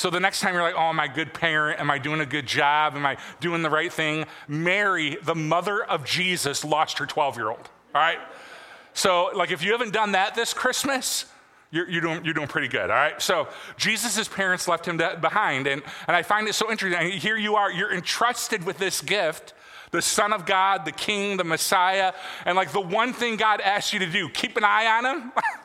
So 0.00 0.08
the 0.08 0.18
next 0.18 0.40
time 0.40 0.54
you're 0.54 0.62
like, 0.62 0.76
oh, 0.78 0.88
am 0.88 0.98
I 0.98 1.04
a 1.04 1.14
good 1.14 1.34
parent? 1.34 1.78
Am 1.78 1.90
I 1.90 1.98
doing 1.98 2.22
a 2.22 2.26
good 2.26 2.46
job? 2.46 2.94
Am 2.94 3.04
I 3.04 3.18
doing 3.38 3.60
the 3.60 3.68
right 3.68 3.92
thing? 3.92 4.24
Mary, 4.48 5.18
the 5.24 5.34
mother 5.34 5.84
of 5.84 6.06
Jesus, 6.06 6.64
lost 6.64 6.96
her 6.96 7.04
12 7.04 7.36
year 7.36 7.50
old. 7.50 7.68
All 7.94 8.00
right? 8.00 8.18
So, 8.94 9.30
like, 9.34 9.50
if 9.50 9.62
you 9.62 9.72
haven't 9.72 9.92
done 9.92 10.12
that 10.12 10.34
this 10.34 10.54
Christmas, 10.54 11.26
you're, 11.70 11.86
you're, 11.86 12.00
doing, 12.00 12.24
you're 12.24 12.32
doing 12.32 12.48
pretty 12.48 12.68
good, 12.68 12.88
all 12.88 12.96
right? 12.96 13.20
So, 13.20 13.46
Jesus' 13.76 14.26
parents 14.26 14.66
left 14.66 14.88
him 14.88 14.96
behind. 14.96 15.66
And, 15.66 15.82
and 16.08 16.16
I 16.16 16.22
find 16.22 16.48
it 16.48 16.54
so 16.54 16.70
interesting. 16.70 17.10
Here 17.20 17.36
you 17.36 17.56
are, 17.56 17.70
you're 17.70 17.92
entrusted 17.92 18.64
with 18.64 18.78
this 18.78 19.02
gift 19.02 19.52
the 19.90 20.00
Son 20.00 20.32
of 20.32 20.46
God, 20.46 20.86
the 20.86 20.92
King, 20.92 21.36
the 21.36 21.44
Messiah. 21.44 22.14
And, 22.46 22.56
like, 22.56 22.72
the 22.72 22.80
one 22.80 23.12
thing 23.12 23.36
God 23.36 23.60
asks 23.60 23.92
you 23.92 23.98
to 23.98 24.10
do, 24.10 24.30
keep 24.30 24.56
an 24.56 24.64
eye 24.64 24.86
on 24.86 25.04
him. 25.04 25.32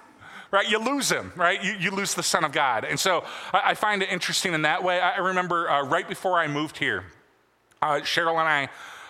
right? 0.55 0.69
You 0.69 0.79
lose 0.79 1.12
him, 1.12 1.33
right? 1.35 1.62
You, 1.62 1.74
you 1.74 1.91
lose 1.91 2.13
the 2.13 2.24
Son 2.24 2.45
of 2.45 2.53
God. 2.53 2.85
And 2.85 2.97
so 2.97 3.25
I, 3.51 3.71
I 3.71 3.74
find 3.74 4.01
it 4.01 4.09
interesting 4.09 4.53
in 4.53 4.62
that 4.62 4.83
way. 4.83 5.01
I, 5.01 5.17
remember 5.17 5.69
uh, 5.69 5.83
right 5.83 6.07
before 6.07 6.39
I 6.39 6.47
moved 6.47 6.77
here, 6.77 7.03
uh, 7.81 8.00
Cheryl 8.00 8.39
and 8.39 8.47
I 8.47 8.69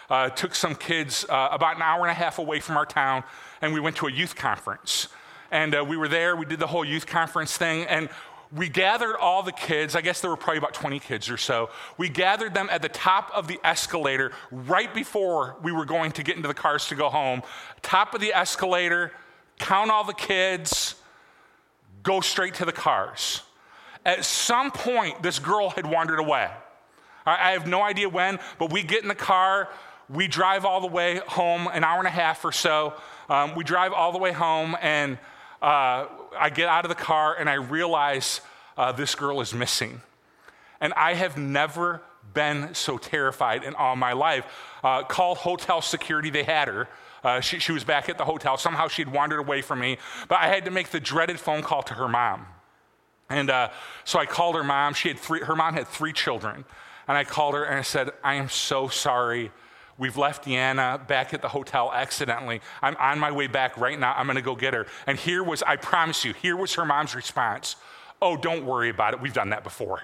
uh, 0.10 0.30
took 0.30 0.56
some 0.56 0.74
kids 0.74 1.24
uh, 1.30 1.50
about 1.52 1.75
an 1.75 1.84
hour 1.84 2.02
and 2.02 2.10
a 2.10 2.16
half 2.16 2.40
away 2.40 2.60
from 2.60 2.78
our 2.78 2.86
town, 2.86 3.24
and 3.62 3.74
we 3.74 3.80
went 3.80 3.96
to 3.98 4.08
a 4.08 4.12
youth 4.12 4.36
conference. 4.36 5.08
And 5.52 5.75
uh, 5.75 5.86
we 5.88 5.98
were 5.98 6.08
there, 6.08 6.36
we 6.36 6.46
did 6.46 6.60
the 6.60 6.68
whole 6.68 6.84
youth 6.84 7.06
conference 7.06 7.56
thing, 7.56 7.86
and 7.86 8.10
we 8.52 8.68
gathered 8.68 9.16
all 9.18 9.44
the 9.44 9.52
kids, 9.52 9.96
I 9.96 10.02
guess 10.02 10.22
there 10.22 10.32
were 10.32 10.38
probably 10.38 10.58
about 10.58 10.74
20 10.74 11.00
kids 11.00 11.30
or 11.30 11.38
so. 11.38 11.70
We 11.98 12.10
gathered 12.10 12.56
them 12.56 12.70
at 12.72 12.82
the 12.82 12.90
top 12.90 13.32
of 13.36 13.48
the 13.48 13.60
escalator 13.64 14.32
right 14.52 14.92
before 14.94 15.58
we 15.62 15.72
were 15.72 15.86
going 15.86 16.12
to 16.14 16.24
get 16.24 16.38
into 16.38 16.48
the 16.48 16.56
cars 16.56 16.88
to 16.88 16.96
go 16.96 17.10
home. 17.10 17.44
Top 17.84 18.16
of 18.16 18.22
the 18.22 18.34
escalator, 18.34 19.12
count 19.60 19.92
all 19.92 20.04
the 20.04 20.14
kids, 20.14 20.96
go 22.06 22.22
straight 22.22 22.54
to 22.56 22.66
the 22.66 22.72
cars. 22.72 23.42
At 24.06 24.24
some 24.24 24.72
point, 24.72 25.22
this 25.22 25.40
girl 25.40 25.72
had 25.72 25.86
wandered 25.86 26.20
away. 26.20 26.50
I 27.26 27.52
have 27.52 27.68
no 27.68 27.82
idea 27.82 28.08
when, 28.08 28.40
but 28.60 28.72
we 28.72 28.84
get 28.84 29.02
in 29.02 29.10
the 29.10 29.16
car, 29.16 29.68
we 30.08 30.28
drive 30.28 30.64
all 30.64 30.80
the 30.80 30.88
way 30.88 31.20
home, 31.28 31.68
an 31.68 31.84
hour 31.84 31.98
and 31.98 32.08
a 32.08 32.12
half 32.12 32.46
or 32.46 32.52
so. 32.52 32.94
Um, 33.28 33.56
we 33.56 33.64
drive 33.64 33.92
all 33.94 34.12
the 34.12 34.20
way 34.20 34.32
home, 34.32 34.78
and 34.80 35.18
uh, 35.60 36.06
I 36.38 36.52
get 36.54 36.70
out 36.70 36.86
of 36.86 36.90
the 36.90 36.96
car 36.96 37.36
and 37.38 37.50
I 37.50 37.56
realize 37.56 38.42
uh, 38.78 38.92
this 38.92 39.16
girl 39.16 39.42
is 39.42 39.54
missing. 39.54 40.02
And 40.80 40.94
I 40.94 41.16
have 41.16 41.38
never 41.38 42.02
been 42.34 42.76
so 42.76 43.00
terrified 43.00 43.64
in 43.64 43.74
all 43.74 43.96
my 43.96 44.14
life. 44.14 44.46
Uh, 44.84 45.04
called 45.04 45.40
hotel 45.40 45.82
security, 45.82 46.30
they 46.30 46.44
had 46.44 46.68
her. 46.68 46.88
Uh, 47.25 47.41
she, 47.41 47.58
she 47.58 47.72
was 47.72 47.84
back 47.84 48.08
at 48.08 48.20
the 48.20 48.25
hotel. 48.25 48.55
Somehow 48.55 48.88
she'd 48.88 49.10
wandered 49.10 49.39
away 49.39 49.62
from 49.63 49.79
me, 49.79 49.98
but 50.27 50.39
I 50.39 50.48
had 50.48 50.63
to 50.65 50.72
make 50.72 50.89
the 50.89 51.00
dreaded 51.00 51.39
phone 51.39 51.63
call 51.63 51.82
to 51.84 51.96
her 51.96 52.08
mom. 52.08 52.46
And 53.29 53.50
uh, 53.50 53.70
so 54.03 54.20
I 54.20 54.27
called 54.27 54.55
her 54.55 54.63
mom. 54.63 54.94
She 54.94 55.08
had 55.08 55.17
three, 55.17 55.41
her 55.41 55.55
mom 55.55 55.74
had 55.74 55.88
three 55.88 56.13
children. 56.13 56.65
And 57.08 57.17
I 57.17 57.24
called 57.24 57.55
her 57.55 57.63
and 57.63 57.79
I 57.79 57.82
said, 57.82 58.12
I 58.24 58.36
am 58.36 58.48
so 58.48 58.89
sorry. 58.89 59.51
We've 59.98 60.17
left 60.17 60.46
Deanna 60.46 61.08
back 61.08 61.34
at 61.34 61.41
the 61.41 61.48
hotel 61.48 61.91
accidentally. 61.91 62.62
I'm 62.82 62.96
on 62.98 63.17
my 63.17 63.32
way 63.32 63.48
back 63.48 63.75
right 63.77 64.00
now. 64.00 64.13
I'm 64.15 64.27
going 64.27 64.36
to 64.36 64.44
go 64.44 64.55
get 64.55 64.75
her. 64.75 64.86
And 65.08 65.17
here 65.17 65.44
was, 65.44 65.63
I 65.63 65.77
promise 65.77 66.25
you, 66.25 66.34
here 66.34 66.55
was 66.55 66.75
her 66.75 66.86
mom's 66.86 67.15
response 67.15 67.75
Oh, 68.22 68.38
don't 68.38 68.65
worry 68.65 68.89
about 68.89 69.13
it. 69.13 69.22
We've 69.22 69.34
done 69.34 69.50
that 69.50 69.63
before. 69.63 70.01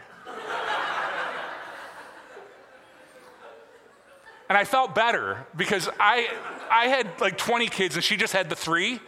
And 4.52 4.58
I 4.58 4.66
felt 4.66 4.94
better 4.94 5.48
because 5.56 5.88
I, 5.98 6.28
I 6.70 6.88
had 6.88 7.22
like 7.22 7.38
20 7.38 7.70
kids 7.70 7.96
and 7.96 8.04
she 8.04 8.18
just 8.18 8.34
had 8.34 8.50
the 8.50 8.56
three. 8.58 9.00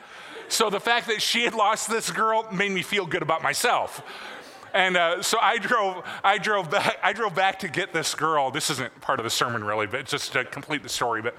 So 0.48 0.70
the 0.70 0.80
fact 0.80 1.08
that 1.08 1.22
she 1.22 1.44
had 1.44 1.54
lost 1.54 1.90
this 1.90 2.10
girl 2.12 2.48
made 2.50 2.72
me 2.72 2.82
feel 2.82 3.06
good 3.06 3.22
about 3.22 3.44
myself. 3.44 4.02
And 4.74 4.96
uh, 4.96 5.22
so 5.22 5.38
I 5.42 5.58
drove, 5.58 6.02
I 6.24 6.38
drove 6.38 6.72
back, 6.72 6.98
I 7.04 7.12
drove 7.12 7.36
back 7.36 7.60
to 7.60 7.68
get 7.68 7.92
this 7.92 8.16
girl. 8.16 8.52
This 8.52 8.70
isn't 8.70 9.02
part 9.02 9.20
of 9.20 9.26
the 9.26 9.30
sermon 9.30 9.66
really, 9.66 9.86
but 9.86 10.06
just 10.06 10.32
to 10.32 10.46
complete 10.46 10.82
the 10.82 10.88
story. 10.88 11.22
But 11.22 11.36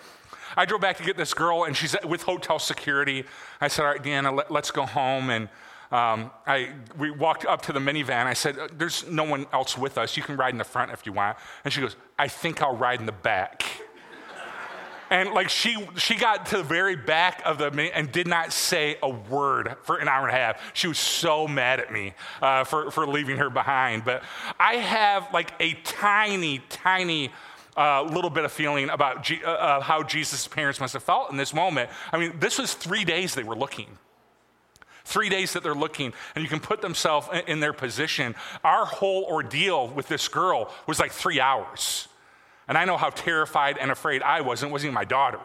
I 0.54 0.66
drove 0.66 0.82
back 0.82 0.98
to 0.98 1.02
get 1.02 1.16
this 1.16 1.32
girl, 1.32 1.64
and 1.64 1.74
she's 1.74 1.96
with 2.04 2.24
hotel 2.24 2.58
security. 2.58 3.24
I 3.62 3.68
said, 3.68 3.86
"All 3.86 3.90
right, 3.90 4.02
Deanna, 4.02 4.36
let, 4.50 4.64
us 4.64 4.70
go 4.70 4.84
home." 4.84 5.30
And 5.30 5.48
um, 5.90 6.30
I, 6.46 6.74
we 6.98 7.10
walked 7.10 7.46
up 7.46 7.62
to 7.62 7.72
the 7.72 7.80
minivan. 7.80 8.26
I 8.26 8.34
said, 8.34 8.58
"There's 8.76 9.08
no 9.08 9.24
one 9.24 9.46
else 9.50 9.78
with 9.78 9.96
us. 9.96 10.14
You 10.14 10.22
can 10.22 10.36
ride 10.36 10.52
in 10.52 10.58
the 10.58 10.64
front 10.64 10.92
if 10.92 11.06
you 11.06 11.14
want." 11.14 11.38
And 11.64 11.72
she 11.72 11.80
goes, 11.80 11.96
"I 12.18 12.28
think 12.28 12.60
I'll 12.60 12.76
ride 12.76 13.00
in 13.00 13.06
the 13.06 13.12
back." 13.12 13.64
And 15.10 15.30
like 15.30 15.48
she, 15.48 15.86
she 15.96 16.16
got 16.16 16.46
to 16.46 16.58
the 16.58 16.62
very 16.62 16.96
back 16.96 17.42
of 17.44 17.58
the 17.58 17.66
and 17.94 18.10
did 18.10 18.26
not 18.26 18.52
say 18.52 18.96
a 19.02 19.08
word 19.08 19.76
for 19.82 19.96
an 19.96 20.08
hour 20.08 20.26
and 20.26 20.34
a 20.34 20.38
half. 20.38 20.60
She 20.74 20.88
was 20.88 20.98
so 20.98 21.46
mad 21.46 21.80
at 21.80 21.92
me 21.92 22.14
uh, 22.40 22.64
for, 22.64 22.90
for 22.90 23.06
leaving 23.06 23.38
her 23.38 23.50
behind. 23.50 24.04
But 24.04 24.22
I 24.58 24.76
have 24.76 25.32
like 25.32 25.52
a 25.60 25.74
tiny, 25.84 26.60
tiny 26.68 27.30
uh, 27.76 28.02
little 28.02 28.30
bit 28.30 28.44
of 28.44 28.52
feeling 28.52 28.88
about 28.88 29.24
G- 29.24 29.42
uh, 29.44 29.50
uh 29.50 29.80
how 29.80 30.02
Jesus' 30.02 30.46
parents 30.46 30.78
must 30.80 30.92
have 30.92 31.02
felt 31.02 31.30
in 31.30 31.36
this 31.36 31.52
moment. 31.52 31.90
I 32.12 32.18
mean, 32.18 32.34
this 32.38 32.58
was 32.58 32.74
three 32.74 33.04
days 33.04 33.34
they 33.34 33.42
were 33.42 33.56
looking. 33.56 33.98
Three 35.04 35.28
days 35.28 35.52
that 35.52 35.62
they're 35.62 35.74
looking, 35.74 36.14
and 36.34 36.42
you 36.42 36.48
can 36.48 36.60
put 36.60 36.80
themselves 36.80 37.28
in, 37.30 37.40
in 37.40 37.60
their 37.60 37.74
position. 37.74 38.34
Our 38.62 38.86
whole 38.86 39.24
ordeal 39.24 39.88
with 39.88 40.08
this 40.08 40.28
girl 40.28 40.72
was 40.86 40.98
like 40.98 41.12
three 41.12 41.40
hours. 41.40 42.08
And 42.68 42.78
I 42.78 42.84
know 42.84 42.96
how 42.96 43.10
terrified 43.10 43.78
and 43.78 43.90
afraid 43.90 44.22
I 44.22 44.40
was, 44.40 44.62
and 44.62 44.70
it 44.70 44.72
wasn't 44.72 44.88
even 44.88 44.94
my 44.94 45.04
daughter, 45.04 45.40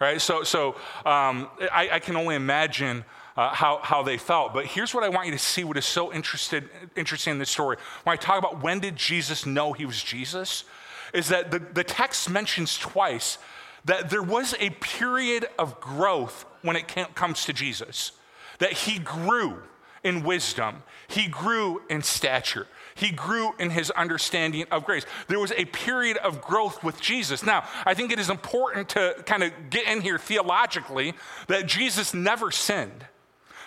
right? 0.00 0.20
So, 0.20 0.42
so 0.42 0.70
um, 1.04 1.48
I, 1.72 1.90
I, 1.92 1.98
can 1.98 2.16
only 2.16 2.36
imagine 2.36 3.04
uh, 3.36 3.54
how, 3.54 3.80
how 3.82 4.02
they 4.02 4.16
felt. 4.16 4.54
But 4.54 4.66
here's 4.66 4.94
what 4.94 5.04
I 5.04 5.08
want 5.08 5.26
you 5.26 5.32
to 5.32 5.38
see 5.38 5.64
what 5.64 5.76
is 5.76 5.84
so 5.84 6.12
interested, 6.12 6.68
interesting 6.96 7.32
in 7.32 7.38
this 7.38 7.50
story. 7.50 7.76
When 8.04 8.14
I 8.14 8.16
talk 8.16 8.38
about 8.38 8.62
when 8.62 8.80
did 8.80 8.96
Jesus 8.96 9.44
know 9.44 9.72
he 9.72 9.84
was 9.84 10.02
Jesus, 10.02 10.64
is 11.12 11.28
that 11.28 11.50
the, 11.50 11.58
the 11.58 11.84
text 11.84 12.30
mentions 12.30 12.78
twice 12.78 13.38
that 13.84 14.10
there 14.10 14.22
was 14.22 14.54
a 14.58 14.70
period 14.70 15.46
of 15.58 15.80
growth 15.80 16.46
when 16.62 16.76
it 16.76 16.88
comes 17.14 17.44
to 17.44 17.52
Jesus, 17.52 18.12
that 18.58 18.72
he 18.72 18.98
grew 18.98 19.62
in 20.02 20.22
wisdom, 20.22 20.82
he 21.08 21.28
grew 21.28 21.82
in 21.88 22.02
stature. 22.02 22.66
He 22.94 23.10
grew 23.10 23.54
in 23.58 23.70
his 23.70 23.90
understanding 23.90 24.66
of 24.70 24.84
grace. 24.84 25.04
There 25.26 25.40
was 25.40 25.52
a 25.52 25.64
period 25.66 26.16
of 26.18 26.40
growth 26.40 26.84
with 26.84 27.00
Jesus. 27.00 27.42
Now, 27.42 27.64
I 27.84 27.94
think 27.94 28.12
it 28.12 28.18
is 28.18 28.30
important 28.30 28.90
to 28.90 29.16
kind 29.26 29.42
of 29.42 29.52
get 29.70 29.86
in 29.86 30.00
here 30.00 30.18
theologically 30.18 31.14
that 31.48 31.66
Jesus 31.66 32.14
never 32.14 32.50
sinned. 32.50 33.06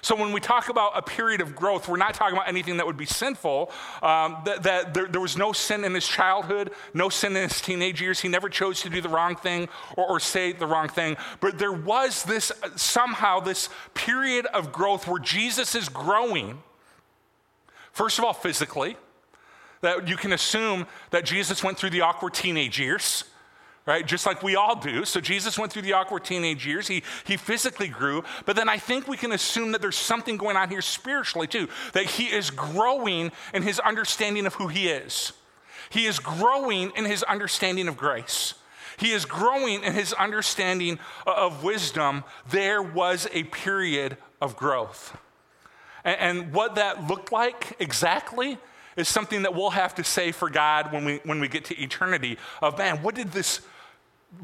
So 0.02 0.16
when 0.16 0.32
we 0.32 0.40
talk 0.40 0.70
about 0.70 0.92
a 0.96 1.02
period 1.02 1.42
of 1.42 1.56
growth, 1.56 1.88
we're 1.88 1.98
not 1.98 2.14
talking 2.14 2.38
about 2.38 2.48
anything 2.48 2.78
that 2.78 2.86
would 2.86 2.98
be 2.98 3.06
sinful. 3.06 3.72
Um, 4.02 4.38
that, 4.46 4.64
that 4.64 4.94
there, 4.94 5.08
there, 5.08 5.22
was 5.22 5.36
no 5.36 5.52
sin 5.52 5.84
in 5.84 5.94
his 5.94 6.08
childhood, 6.08 6.72
no 6.94 7.10
sin 7.10 7.36
in 7.36 7.50
his 7.50 7.60
teenage 7.60 8.02
years. 8.02 8.20
He 8.20 8.30
never 8.30 8.48
chose 8.48 8.82
to 8.84 8.90
do 8.90 9.02
the 9.02 9.10
wrong 9.10 9.36
thing 9.36 9.68
or, 9.98 10.08
or 10.08 10.20
say 10.20 10.54
the 10.54 10.68
wrong 10.68 10.88
thing. 10.88 11.18
But 11.40 11.58
there 11.58 11.74
was 11.74 12.24
this 12.24 12.52
somehow 12.76 13.40
this 13.40 13.70
period 13.96 14.46
of 14.48 14.72
growth 14.72 15.08
where 15.08 15.20
Jesus 15.20 15.74
is 15.76 15.90
growing. 15.90 16.62
First 17.92 18.20
of 18.20 18.26
all, 18.26 18.34
physically. 18.34 18.98
That 19.82 20.08
you 20.08 20.18
can 20.18 20.34
assume 20.34 20.88
that 21.12 21.26
Jesus 21.26 21.64
went 21.64 21.78
through 21.78 21.92
the 21.92 22.02
awkward 22.02 22.34
teenage 22.34 22.80
years, 22.80 23.24
right? 23.86 24.06
Just 24.06 24.26
like 24.26 24.44
we 24.44 24.56
all 24.56 24.76
do. 24.76 25.06
So 25.06 25.22
Jesus 25.22 25.58
went 25.58 25.72
through 25.72 25.84
the 25.84 25.94
awkward 25.94 26.26
teenage 26.26 26.66
years. 26.66 26.88
He, 26.88 27.04
he 27.26 27.38
physically 27.38 27.88
grew. 27.88 28.24
But 28.46 28.56
then 28.56 28.70
I 28.70 28.78
think 28.78 29.08
we 29.08 29.18
can 29.18 29.32
assume 29.32 29.72
that 29.72 29.82
there's 29.82 29.96
something 29.96 30.38
going 30.38 30.58
on 30.58 30.70
here 30.70 30.82
spiritually 30.82 31.48
too, 31.48 31.68
that 31.94 32.06
he 32.06 32.26
is 32.26 32.50
growing 32.50 33.32
in 33.54 33.64
his 33.64 33.80
understanding 33.80 34.46
of 34.46 34.56
who 34.56 34.68
he 34.68 34.90
is. 34.90 35.32
He 35.90 36.06
is 36.06 36.20
growing 36.20 36.92
in 36.96 37.06
his 37.06 37.24
understanding 37.24 37.88
of 37.88 37.98
grace. 37.98 38.56
He 38.98 39.12
is 39.12 39.26
growing 39.26 39.84
in 39.84 39.94
his 39.94 40.12
understanding 40.14 41.00
of 41.26 41.64
wisdom. 41.64 42.24
There 42.50 42.82
was 42.82 43.28
a 43.32 43.44
period 43.44 44.18
of 44.42 44.58
growth. 44.58 45.16
And, 46.04 46.20
and 46.20 46.54
what 46.54 46.76
that 46.76 47.08
looked 47.08 47.32
like 47.32 47.76
exactly 47.80 48.58
is 48.98 49.08
something 49.08 49.44
that 49.44 49.54
we'll 49.54 49.70
have 49.70 49.96
to 49.96 50.04
say 50.04 50.32
for 50.32 50.50
God 50.50 50.92
when 50.92 51.06
we, 51.06 51.22
when 51.24 51.40
we 51.40 51.48
get 51.48 51.64
to 51.66 51.82
eternity 51.82 52.38
of 52.62 52.78
man, 52.78 53.02
what 53.02 53.16
did 53.16 53.32
this, 53.32 53.62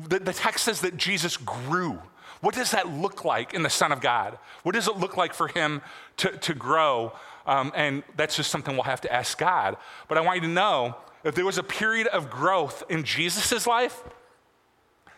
the, 0.08 0.20
the 0.20 0.32
text 0.32 0.64
says 0.64 0.80
that 0.82 0.96
Jesus 0.96 1.36
grew. 1.36 2.00
What 2.40 2.56
does 2.56 2.72
that 2.72 2.88
look 2.90 3.26
like 3.26 3.54
in 3.54 3.64
the 3.64 3.70
Son 3.70 3.92
of 3.92 4.00
God? 4.00 4.38
What 4.64 4.76
does 4.76 4.88
it 4.88 4.98
look 4.98 5.18
like 5.18 5.34
for 5.34 5.48
him 5.48 5.82
to, 6.18 6.30
to 6.38 6.54
grow? 6.54 7.14
Um, 7.48 7.72
and 7.76 8.04
that's 8.16 8.36
just 8.36 8.52
something 8.52 8.76
we'll 8.76 8.84
have 8.84 9.02
to 9.02 9.14
ask 9.14 9.38
God. 9.38 9.78
But 10.08 10.18
I 10.18 10.22
want 10.22 10.42
you 10.42 10.48
to 10.48 10.54
know 10.54 10.96
if 11.24 11.36
there 11.36 11.46
was 11.46 11.58
a 11.58 11.64
period 11.64 12.08
of 12.08 12.30
growth 12.30 12.84
in 12.90 13.04
Jesus' 13.04 13.66
life, 13.66 14.04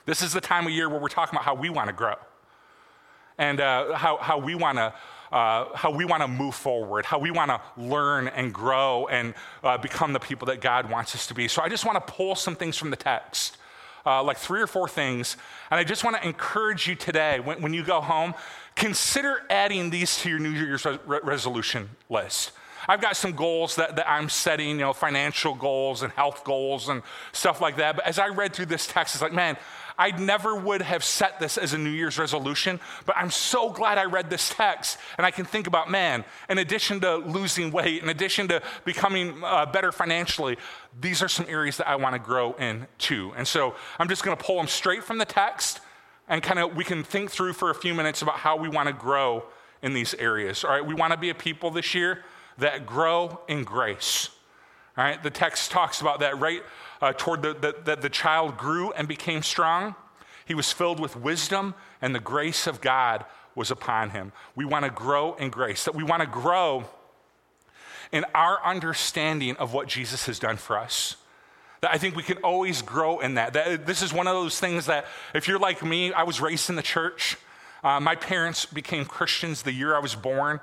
this 0.06 0.22
is 0.22 0.34
the 0.34 0.42
time 0.42 0.66
of 0.66 0.72
year 0.72 0.88
where 0.88 1.00
we're 1.00 1.08
talking 1.08 1.36
about 1.36 1.46
how 1.46 1.56
we 1.56 1.70
want 1.70 1.88
to 1.88 1.94
grow 1.94 2.16
and 3.38 3.60
uh, 3.60 3.96
how, 3.96 4.18
how 4.18 4.38
we 4.38 4.56
want 4.56 4.78
to 4.78 4.94
uh, 5.36 5.76
how 5.76 5.92
we 5.92 6.06
want 6.06 6.22
to 6.22 6.30
move 6.30 6.56
forward, 6.56 7.06
how 7.06 7.20
we 7.20 7.30
want 7.30 7.52
to 7.52 7.60
learn 7.76 8.30
and 8.30 8.54
grow 8.54 9.06
and 9.08 9.34
uh, 9.66 9.78
become 9.78 10.14
the 10.14 10.20
people 10.20 10.46
that 10.46 10.62
God 10.62 10.90
wants 10.90 11.14
us 11.14 11.28
to 11.28 11.34
be. 11.34 11.50
So 11.50 11.62
I 11.62 11.68
just 11.68 11.86
want 11.86 11.98
to 11.98 12.14
pull 12.14 12.36
some 12.36 12.56
things 12.56 12.78
from 12.78 12.90
the 12.90 12.96
text, 12.96 13.58
uh, 14.06 14.24
like 14.24 14.38
three 14.38 14.62
or 14.62 14.68
four 14.68 14.88
things. 14.88 15.36
And 15.70 15.78
I 15.78 15.84
just 15.84 16.06
want 16.06 16.16
to 16.16 16.26
encourage 16.26 16.88
you 16.88 16.96
today, 16.96 17.42
when, 17.42 17.62
when 17.62 17.74
you 17.74 17.84
go 17.84 18.00
home, 18.00 18.34
consider 18.76 19.44
adding 19.50 19.90
these 19.90 20.18
to 20.22 20.30
your 20.30 20.40
New 20.40 20.52
Year's 20.52 20.86
re- 20.86 21.20
resolution 21.22 21.90
list. 22.10 22.54
I've 22.88 23.02
got 23.02 23.18
some 23.18 23.34
goals 23.34 23.76
that, 23.76 23.98
that 23.98 24.10
I'm 24.10 24.30
setting, 24.30 24.70
you 24.70 24.78
know, 24.78 24.94
financial 24.94 25.54
goals 25.54 26.02
and 26.02 26.14
health 26.14 26.46
goals 26.46 26.88
and 26.88 27.02
stuff 27.34 27.60
like 27.60 27.76
that. 27.76 27.98
But 27.98 28.06
as 28.06 28.20
I 28.20 28.28
read 28.28 28.54
through 28.54 28.68
this 28.68 28.88
text, 28.88 29.16
it's 29.16 29.22
like, 29.22 29.34
man, 29.34 29.58
I 29.98 30.12
never 30.12 30.56
would 30.56 30.82
have 30.82 31.04
set 31.04 31.40
this 31.40 31.58
as 31.58 31.74
a 31.74 31.78
New 31.78 31.90
Year's 31.90 32.18
resolution, 32.20 32.80
but 33.06 33.16
I'm 33.18 33.32
so 33.32 33.70
glad 33.70 33.98
I 33.98 34.06
read 34.06 34.30
this 34.30 34.50
text 34.50 34.98
and 35.18 35.26
I 35.26 35.32
can 35.32 35.46
think 35.46 35.68
about, 35.68 35.90
man, 35.90 36.26
in 36.50 36.58
addition 36.58 37.00
to 37.02 37.18
losing 37.18 37.72
weight, 37.72 38.04
in 38.04 38.10
addition 38.10 38.48
to 38.50 38.62
becoming 38.84 39.44
uh, 39.44 39.66
better 39.66 39.92
financially, 39.92 40.58
these 41.00 41.22
are 41.22 41.28
some 41.30 41.46
areas 41.48 41.78
that 41.78 41.88
I 41.88 41.96
want 41.96 42.14
to 42.14 42.20
grow 42.20 42.54
in 42.54 42.88
too. 42.98 43.34
And 43.36 43.48
so 43.48 43.76
I'm 44.00 44.10
just 44.10 44.24
going 44.24 44.36
to 44.36 44.44
pull 44.44 44.58
them 44.58 44.68
straight 44.68 45.04
from 45.04 45.18
the 45.18 45.26
text 45.26 45.80
and 46.28 46.42
kind 46.42 46.60
of 46.60 46.76
we 46.76 46.84
can 46.84 47.04
think 47.04 47.32
through 47.32 47.54
for 47.54 47.70
a 47.70 47.76
few 47.76 47.94
minutes 47.94 48.22
about 48.22 48.36
how 48.36 48.58
we 48.58 48.70
want 48.70 48.88
to 48.88 48.94
grow 48.94 49.46
in 49.82 49.94
these 49.94 50.14
areas. 50.16 50.64
All 50.64 50.72
right, 50.72 50.86
we 50.86 50.94
want 50.94 51.14
to 51.14 51.18
be 51.18 51.30
a 51.30 51.36
people 51.36 51.72
this 51.72 51.94
year 51.94 52.24
that 52.58 52.86
grow 52.86 53.40
in 53.48 53.64
grace. 53.64 54.30
All 54.98 55.04
right, 55.04 55.22
the 55.22 55.30
text 55.30 55.72
talks 55.72 56.02
about 56.02 56.22
that 56.22 56.40
right 56.40 56.64
uh, 57.02 57.14
toward 57.18 57.42
the, 57.42 57.54
the, 57.54 57.76
that 57.86 58.02
the 58.02 58.10
child 58.10 58.58
grew 58.58 58.92
and 58.94 59.08
became 59.08 59.44
strong. 59.44 59.96
He 60.46 60.54
was 60.54 60.72
filled 60.72 61.00
with 61.00 61.16
wisdom, 61.16 61.74
and 62.02 62.14
the 62.14 62.20
grace 62.20 62.68
of 62.68 62.82
God 62.82 63.26
was 63.56 63.72
upon 63.72 64.12
him. 64.12 64.32
We 64.56 64.66
want 64.66 64.86
to 64.86 64.92
grow 64.92 65.34
in 65.36 65.50
grace, 65.50 65.86
that 65.86 65.96
we 65.96 66.04
want 66.04 66.22
to 66.22 66.28
grow 66.28 66.86
in 68.12 68.26
our 68.36 68.64
understanding 68.64 69.56
of 69.58 69.74
what 69.74 69.88
Jesus 69.88 70.26
has 70.28 70.40
done 70.40 70.58
for 70.58 70.78
us. 70.78 71.16
That 71.82 71.94
I 71.94 71.98
think 71.98 72.16
we 72.16 72.24
can 72.24 72.38
always 72.38 72.82
grow 72.82 73.20
in 73.20 73.36
that. 73.36 73.54
that 73.54 73.86
this 73.86 74.02
is 74.02 74.14
one 74.14 74.28
of 74.28 74.34
those 74.34 74.60
things 74.60 74.86
that, 74.86 75.06
if 75.34 75.48
you're 75.48 75.60
like 75.60 75.84
me, 75.84 76.14
I 76.14 76.24
was 76.24 76.40
raised 76.40 76.70
in 76.70 76.76
the 76.76 76.84
church. 76.84 77.38
Uh, 77.84 78.00
my 78.00 78.16
parents 78.16 78.66
became 78.66 79.06
Christians 79.06 79.64
the 79.64 79.72
year 79.72 79.96
I 79.96 80.00
was 80.00 80.16
born. 80.16 80.60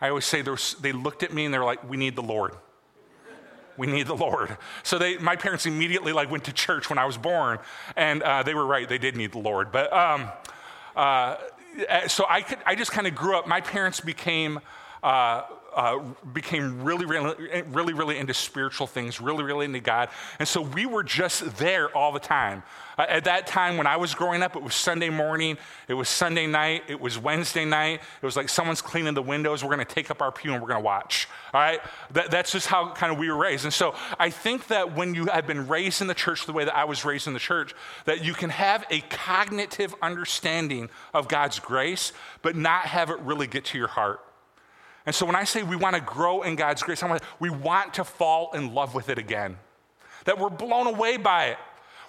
I 0.00 0.08
always 0.08 0.24
say 0.24 0.42
was, 0.42 0.74
they 0.80 0.92
looked 0.92 1.22
at 1.22 1.32
me 1.32 1.44
and 1.44 1.54
they're 1.54 1.64
like, 1.64 1.88
We 1.88 1.96
need 1.96 2.16
the 2.16 2.22
Lord 2.22 2.52
we 3.76 3.86
need 3.86 4.06
the 4.06 4.16
Lord. 4.16 4.56
So 4.82 4.98
they, 4.98 5.18
my 5.18 5.36
parents 5.36 5.66
immediately 5.66 6.12
like 6.12 6.30
went 6.30 6.44
to 6.44 6.52
church 6.52 6.88
when 6.90 6.98
I 6.98 7.04
was 7.04 7.16
born, 7.16 7.58
and 7.96 8.22
uh, 8.22 8.42
they 8.42 8.54
were 8.54 8.66
right. 8.66 8.88
They 8.88 8.98
did 8.98 9.16
need 9.16 9.32
the 9.32 9.38
Lord. 9.38 9.72
But 9.72 9.92
um, 9.92 10.28
uh, 10.96 11.36
so 12.08 12.24
I 12.28 12.42
could, 12.42 12.58
I 12.66 12.74
just 12.74 12.92
kind 12.92 13.06
of 13.06 13.14
grew 13.14 13.36
up. 13.36 13.46
My 13.46 13.60
parents 13.60 14.00
became. 14.00 14.60
Uh, 15.02 15.42
uh, 15.74 15.98
became 16.32 16.82
really, 16.82 17.06
really, 17.06 17.34
really, 17.68 17.92
really 17.92 18.18
into 18.18 18.34
spiritual 18.34 18.86
things, 18.86 19.20
really, 19.20 19.42
really 19.42 19.64
into 19.64 19.80
God. 19.80 20.08
And 20.38 20.46
so 20.46 20.60
we 20.60 20.86
were 20.86 21.02
just 21.02 21.56
there 21.56 21.94
all 21.96 22.12
the 22.12 22.20
time. 22.20 22.62
Uh, 22.98 23.06
at 23.08 23.24
that 23.24 23.46
time, 23.46 23.76
when 23.76 23.86
I 23.86 23.96
was 23.96 24.14
growing 24.14 24.42
up, 24.42 24.54
it 24.54 24.62
was 24.62 24.74
Sunday 24.74 25.08
morning, 25.08 25.56
it 25.88 25.94
was 25.94 26.08
Sunday 26.08 26.46
night, 26.46 26.82
it 26.88 27.00
was 27.00 27.18
Wednesday 27.18 27.64
night. 27.64 28.00
It 28.20 28.26
was 28.26 28.36
like 28.36 28.48
someone's 28.48 28.82
cleaning 28.82 29.14
the 29.14 29.22
windows. 29.22 29.64
We're 29.64 29.74
going 29.74 29.86
to 29.86 29.94
take 29.94 30.10
up 30.10 30.20
our 30.20 30.30
pew 30.30 30.52
and 30.52 30.60
we're 30.60 30.68
going 30.68 30.80
to 30.80 30.84
watch. 30.84 31.28
All 31.54 31.60
right? 31.60 31.80
That, 32.10 32.30
that's 32.30 32.52
just 32.52 32.66
how 32.66 32.92
kind 32.92 33.12
of 33.12 33.18
we 33.18 33.30
were 33.30 33.36
raised. 33.36 33.64
And 33.64 33.72
so 33.72 33.94
I 34.18 34.30
think 34.30 34.66
that 34.68 34.94
when 34.94 35.14
you 35.14 35.26
have 35.26 35.46
been 35.46 35.68
raised 35.68 36.00
in 36.00 36.06
the 36.06 36.14
church 36.14 36.46
the 36.46 36.52
way 36.52 36.64
that 36.64 36.76
I 36.76 36.84
was 36.84 37.04
raised 37.04 37.26
in 37.26 37.32
the 37.32 37.40
church, 37.40 37.74
that 38.04 38.24
you 38.24 38.34
can 38.34 38.50
have 38.50 38.84
a 38.90 39.00
cognitive 39.00 39.94
understanding 40.02 40.90
of 41.14 41.28
God's 41.28 41.58
grace, 41.58 42.12
but 42.42 42.56
not 42.56 42.86
have 42.86 43.10
it 43.10 43.18
really 43.20 43.46
get 43.46 43.64
to 43.66 43.78
your 43.78 43.88
heart. 43.88 44.20
And 45.04 45.14
so 45.14 45.26
when 45.26 45.34
I 45.34 45.44
say 45.44 45.62
we 45.62 45.76
want 45.76 45.96
to 45.96 46.00
grow 46.00 46.42
in 46.42 46.56
God's 46.56 46.82
grace, 46.82 47.02
we 47.40 47.50
want 47.50 47.94
to 47.94 48.04
fall 48.04 48.52
in 48.52 48.72
love 48.74 48.94
with 48.94 49.08
it 49.08 49.18
again. 49.18 49.56
That 50.24 50.38
we're 50.38 50.50
blown 50.50 50.86
away 50.86 51.16
by 51.16 51.46
it. 51.46 51.58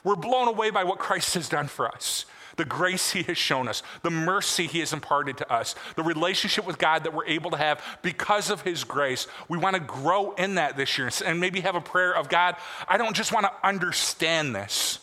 We're 0.04 0.16
blown 0.16 0.48
away 0.48 0.70
by 0.70 0.84
what 0.84 1.00
Christ 1.00 1.34
has 1.36 1.48
done 1.48 1.68
for 1.68 1.88
us, 1.88 2.26
the 2.58 2.66
grace 2.66 3.12
he 3.12 3.24
has 3.24 3.38
shown 3.38 3.68
us, 3.68 3.82
the 4.02 4.12
mercy 4.12 4.68
he 4.68 4.80
has 4.80 4.92
imparted 4.92 5.38
to 5.38 5.52
us, 5.52 5.76
the 5.96 6.04
relationship 6.04 6.66
with 6.66 6.78
God 6.78 7.06
that 7.06 7.14
we're 7.14 7.26
able 7.26 7.52
to 7.52 7.58
have 7.58 7.82
because 8.02 8.50
of 8.50 8.62
his 8.62 8.84
grace. 8.84 9.28
We 9.48 9.58
want 9.58 9.76
to 9.76 9.82
grow 9.82 10.34
in 10.34 10.56
that 10.56 10.76
this 10.76 10.98
year 10.98 11.10
and 11.26 11.40
maybe 11.40 11.62
have 11.62 11.76
a 11.76 11.82
prayer 11.82 12.14
of 12.14 12.28
God, 12.30 12.58
I 12.88 12.98
don't 12.98 13.16
just 13.16 13.32
want 13.32 13.46
to 13.46 13.68
understand 13.68 14.54
this. 14.54 15.00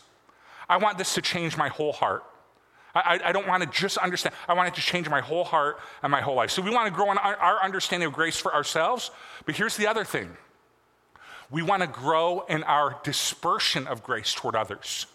I 0.68 0.76
want 0.76 0.98
this 0.98 1.14
to 1.14 1.22
change 1.22 1.57
my 1.57 1.68
whole 1.68 1.92
heart. 1.92 2.24
I, 2.94 3.20
I, 3.24 3.33
don't 3.33 3.46
want 3.46 3.62
to 3.62 3.68
just 3.68 3.98
understand. 3.98 4.35
I 4.48 4.55
want 4.55 4.68
it 4.68 4.74
to 4.74 4.81
change 4.81 5.09
my 5.09 5.20
whole 5.20 5.44
heart 5.44 5.79
and 6.03 6.11
my 6.11 6.20
whole 6.20 6.35
life. 6.35 6.50
So 6.50 6.61
we 6.61 6.70
want 6.70 6.88
to 6.88 6.92
grow 6.92 7.11
in 7.12 7.18
our, 7.18 7.37
our 7.37 7.62
understanding 7.62 8.07
of 8.07 8.12
grace 8.12 8.37
for 8.37 8.53
ourselves. 8.53 9.11
But 9.46 9.57
here's 9.57 9.76
the 9.76 9.87
other 9.87 10.05
thing 10.05 10.37
we 11.50 11.62
want 11.62 11.83
to 11.83 11.88
grow 11.88 12.40
in 12.48 12.62
our 12.64 13.00
dispersion 13.03 13.87
of 13.87 14.03
grace 14.03 14.35
toward 14.35 14.55
others. 14.55 15.07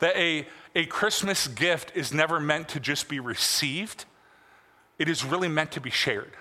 That 0.00 0.16
a, 0.16 0.46
a 0.74 0.86
Christmas 0.86 1.46
gift 1.48 1.92
is 1.94 2.12
never 2.12 2.40
meant 2.40 2.68
to 2.70 2.80
just 2.80 3.08
be 3.08 3.20
received, 3.20 4.04
it 4.98 5.08
is 5.08 5.24
really 5.24 5.48
meant 5.48 5.72
to 5.72 5.80
be 5.80 5.90
shared. 5.90 6.32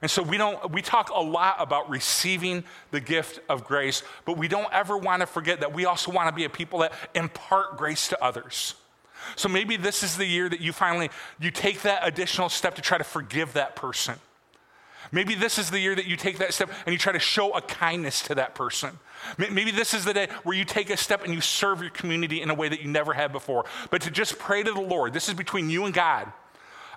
And 0.00 0.10
so 0.10 0.20
we 0.20 0.36
don't 0.36 0.72
we 0.72 0.82
talk 0.82 1.10
a 1.10 1.20
lot 1.20 1.56
about 1.60 1.88
receiving 1.88 2.64
the 2.90 3.00
gift 3.00 3.38
of 3.48 3.64
grace, 3.64 4.02
but 4.24 4.36
we 4.36 4.48
don't 4.48 4.70
ever 4.72 4.96
want 4.96 5.20
to 5.20 5.26
forget 5.26 5.60
that 5.60 5.72
we 5.72 5.84
also 5.84 6.10
want 6.10 6.28
to 6.28 6.34
be 6.34 6.44
a 6.44 6.50
people 6.50 6.80
that 6.80 6.92
impart 7.14 7.78
grace 7.78 8.08
to 8.08 8.22
others. 8.22 8.74
So 9.36 9.48
maybe 9.48 9.76
this 9.76 10.02
is 10.02 10.16
the 10.16 10.26
year 10.26 10.48
that 10.48 10.60
you 10.60 10.72
finally 10.72 11.10
you 11.40 11.50
take 11.50 11.82
that 11.82 12.06
additional 12.06 12.48
step 12.48 12.74
to 12.76 12.82
try 12.82 12.98
to 12.98 13.04
forgive 13.04 13.54
that 13.54 13.76
person. 13.76 14.16
Maybe 15.10 15.34
this 15.34 15.58
is 15.58 15.70
the 15.70 15.78
year 15.78 15.94
that 15.94 16.06
you 16.06 16.16
take 16.16 16.38
that 16.38 16.54
step 16.54 16.70
and 16.86 16.92
you 16.92 16.98
try 16.98 17.12
to 17.12 17.18
show 17.18 17.52
a 17.52 17.60
kindness 17.60 18.22
to 18.22 18.34
that 18.36 18.54
person. 18.54 18.98
Maybe 19.36 19.70
this 19.70 19.92
is 19.94 20.04
the 20.04 20.14
day 20.14 20.28
where 20.42 20.56
you 20.56 20.64
take 20.64 20.90
a 20.90 20.96
step 20.96 21.24
and 21.24 21.34
you 21.34 21.40
serve 21.40 21.82
your 21.82 21.90
community 21.90 22.40
in 22.40 22.50
a 22.50 22.54
way 22.54 22.68
that 22.68 22.80
you 22.80 22.88
never 22.88 23.12
had 23.12 23.30
before. 23.30 23.66
But 23.90 24.02
to 24.02 24.10
just 24.10 24.38
pray 24.38 24.62
to 24.62 24.72
the 24.72 24.80
Lord, 24.80 25.12
this 25.12 25.28
is 25.28 25.34
between 25.34 25.68
you 25.68 25.84
and 25.84 25.94
God. 25.94 26.32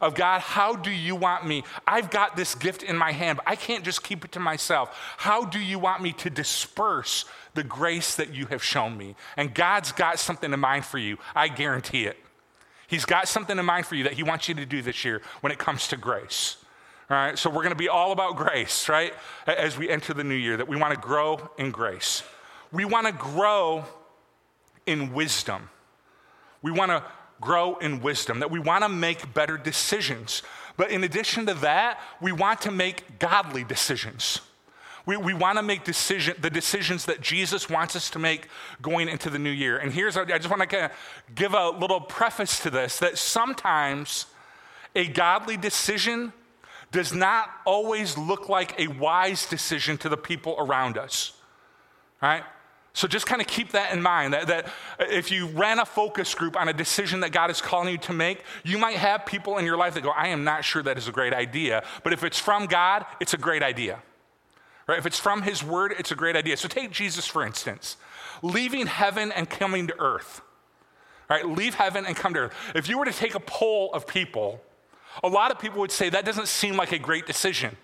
Of 0.02 0.16
God, 0.16 0.42
how 0.42 0.76
do 0.76 0.92
you 0.92 1.16
want 1.16 1.46
me? 1.46 1.64
I've 1.88 2.10
got 2.10 2.36
this 2.36 2.56
gift 2.56 2.84
in 2.84 2.98
my 2.98 3.12
hand, 3.12 3.38
but 3.38 3.48
I 3.48 3.56
can't 3.56 3.84
just 3.84 4.04
keep 4.04 4.26
it 4.26 4.32
to 4.34 4.40
myself. 4.40 4.98
How 5.18 5.46
do 5.46 5.60
you 5.60 5.80
want 5.80 6.02
me 6.02 6.12
to 6.14 6.30
disperse 6.30 7.26
the 7.54 7.64
grace 7.64 8.16
that 8.16 8.34
you 8.34 8.46
have 8.48 8.64
shown 8.64 8.98
me? 8.98 9.16
And 9.38 9.54
God's 9.54 9.92
got 9.92 10.20
something 10.20 10.52
in 10.52 10.60
mind 10.60 10.86
for 10.86 10.98
you. 10.98 11.18
I 11.36 11.48
guarantee 11.48 12.06
it. 12.06 12.18
He's 12.88 13.06
got 13.06 13.28
something 13.28 13.58
in 13.58 13.66
mind 13.66 13.86
for 13.86 13.96
you 13.96 14.04
that 14.04 14.14
He 14.14 14.24
wants 14.24 14.48
you 14.48 14.56
to 14.56 14.66
do 14.66 14.82
this 14.82 15.06
year 15.06 15.22
when 15.42 15.52
it 15.52 15.58
comes 15.58 15.88
to 15.88 15.98
grace. 15.98 16.58
All 17.10 17.18
right, 17.18 17.38
so 17.38 17.50
we're 17.50 17.62
going 17.62 17.70
to 17.70 17.76
be 17.76 17.90
all 17.90 18.12
about 18.12 18.36
grace, 18.36 18.90
right? 18.90 19.14
As 19.46 19.78
we 19.78 19.90
enter 19.90 20.14
the 20.14 20.24
new 20.24 20.36
year, 20.36 20.58
that 20.58 20.68
we 20.68 20.76
want 20.76 20.94
to 20.94 21.00
grow 21.00 21.52
in 21.58 21.70
grace. 21.72 22.24
We 22.72 22.84
want 22.84 23.06
to 23.06 23.14
grow 23.14 23.86
in 24.88 25.14
wisdom. 25.14 25.70
We 26.62 26.72
want 26.72 26.92
to 26.92 27.04
grow 27.42 27.76
in 27.78 28.02
wisdom, 28.02 28.40
that 28.40 28.52
we 28.52 28.60
want 28.60 28.84
to 28.84 28.90
make 28.90 29.34
better 29.34 29.58
decisions. 29.58 30.42
But 30.78 30.92
in 30.92 31.04
addition 31.04 31.46
to 31.48 31.54
that, 31.56 32.00
we 32.22 32.32
want 32.32 32.62
to 32.62 32.72
make 32.72 33.20
godly 33.20 33.64
decisions. 33.64 34.42
We, 35.06 35.18
we 35.18 35.34
want 35.34 35.58
to 35.58 35.64
make 35.64 35.84
decision, 35.84 36.36
the 36.40 36.50
decisions 36.50 37.06
that 37.06 37.22
Jesus 37.22 37.70
wants 37.70 37.96
us 37.96 38.10
to 38.12 38.20
make 38.20 38.48
going 38.82 39.08
into 39.08 39.30
the 39.30 39.38
new 39.38 39.52
year. 39.52 39.78
And 39.78 39.94
here's, 39.94 40.18
I 40.18 40.26
just 40.26 40.50
want 40.50 40.62
to 40.62 40.68
kind 40.68 40.86
of 40.86 40.92
give 41.36 41.54
a 41.54 41.70
little 41.70 42.02
preface 42.02 42.60
to 42.62 42.70
this 42.70 43.00
that 43.00 43.18
sometimes 43.18 44.26
a 44.96 45.08
godly 45.08 45.58
decision 45.58 46.34
does 46.92 47.14
not 47.14 47.50
always 47.66 48.18
look 48.18 48.50
like 48.50 48.80
a 48.80 48.88
wise 48.88 49.46
decision 49.46 49.98
to 50.00 50.10
the 50.10 50.18
people 50.18 50.56
around 50.58 50.98
us. 50.98 51.34
All 52.22 52.30
right? 52.30 52.44
So 52.96 53.10
just 53.10 53.26
kind 53.26 53.42
of 53.42 53.48
keep 53.48 53.74
that 53.74 53.92
in 53.94 54.02
mind 54.02 54.34
that, 54.34 54.48
that 54.48 54.70
if 55.02 55.30
you 55.30 55.48
ran 55.48 55.80
a 55.80 55.86
focus 55.86 56.34
group 56.34 56.56
on 56.56 56.70
a 56.70 56.74
decision 56.74 57.20
that 57.20 57.34
God 57.34 57.52
is 57.52 57.60
calling 57.60 57.90
you 57.90 57.98
to 57.98 58.14
make, 58.14 58.42
you 58.64 58.78
might 58.78 58.96
have 58.96 59.26
people 59.26 59.58
in 59.58 59.66
your 59.66 59.76
life 59.76 59.96
that 59.96 60.02
go, 60.02 60.12
I 60.12 60.30
am 60.30 60.46
not 60.46 60.64
sure 60.64 60.82
that 60.82 60.98
is 60.98 61.10
a 61.10 61.12
great 61.12 61.34
idea. 61.34 61.84
But 62.04 62.14
if 62.14 62.24
it's 62.24 62.40
from 62.40 62.68
God, 62.68 63.06
it's 63.20 63.34
a 63.34 63.38
great 63.38 63.64
idea. 63.64 64.02
Right? 64.88 64.98
If 64.98 65.06
it's 65.06 65.20
from 65.20 65.42
his 65.42 65.62
word, 65.62 65.94
it's 66.00 66.12
a 66.12 66.16
great 66.16 66.38
idea. 66.38 66.56
So 66.56 66.70
take 66.70 66.90
Jesus, 66.92 67.28
for 67.28 67.46
instance, 67.46 67.98
leaving 68.42 68.88
heaven 68.88 69.34
and 69.34 69.50
coming 69.50 69.88
to 69.88 70.00
earth. 70.00 70.42
Right? 71.30 71.46
Leave 71.46 71.74
heaven 71.74 72.06
and 72.06 72.16
come 72.16 72.34
to 72.36 72.40
earth. 72.40 72.54
If 72.76 72.88
you 72.88 72.98
were 72.98 73.06
to 73.06 73.12
take 73.12 73.36
a 73.36 73.42
poll 73.42 73.92
of 73.94 74.08
people, 74.08 74.62
a 75.22 75.28
lot 75.28 75.52
of 75.52 75.60
people 75.60 75.82
would 75.82 75.92
say 75.92 76.10
that 76.10 76.24
doesn't 76.24 76.48
seem 76.48 76.78
like 76.78 76.94
a 76.94 77.00
great 77.00 77.26
decision. 77.26 77.76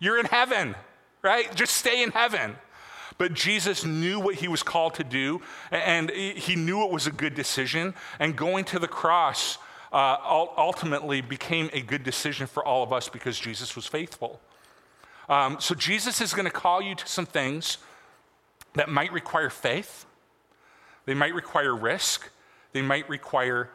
You're 0.00 0.18
in 0.18 0.26
heaven, 0.26 0.74
right? 1.22 1.54
Just 1.54 1.76
stay 1.76 2.02
in 2.02 2.10
heaven. 2.10 2.56
But 3.20 3.34
Jesus 3.34 3.84
knew 3.84 4.18
what 4.18 4.36
he 4.36 4.48
was 4.48 4.62
called 4.62 4.94
to 4.94 5.04
do, 5.04 5.42
and 5.70 6.08
he 6.08 6.56
knew 6.56 6.86
it 6.86 6.90
was 6.90 7.06
a 7.06 7.12
good 7.12 7.34
decision. 7.34 7.92
And 8.18 8.34
going 8.34 8.64
to 8.64 8.78
the 8.78 8.88
cross 8.88 9.58
uh, 9.92 10.16
ultimately 10.56 11.20
became 11.20 11.68
a 11.74 11.82
good 11.82 12.02
decision 12.02 12.46
for 12.46 12.64
all 12.64 12.82
of 12.82 12.94
us 12.94 13.10
because 13.10 13.38
Jesus 13.38 13.76
was 13.76 13.84
faithful. 13.84 14.40
Um, 15.28 15.58
so 15.60 15.74
Jesus 15.74 16.22
is 16.22 16.32
going 16.32 16.46
to 16.46 16.50
call 16.50 16.80
you 16.80 16.94
to 16.94 17.06
some 17.06 17.26
things 17.26 17.76
that 18.72 18.88
might 18.88 19.12
require 19.12 19.50
faith, 19.50 20.06
they 21.04 21.12
might 21.12 21.34
require 21.34 21.76
risk, 21.76 22.30
they 22.72 22.80
might 22.80 23.06
require 23.06 23.68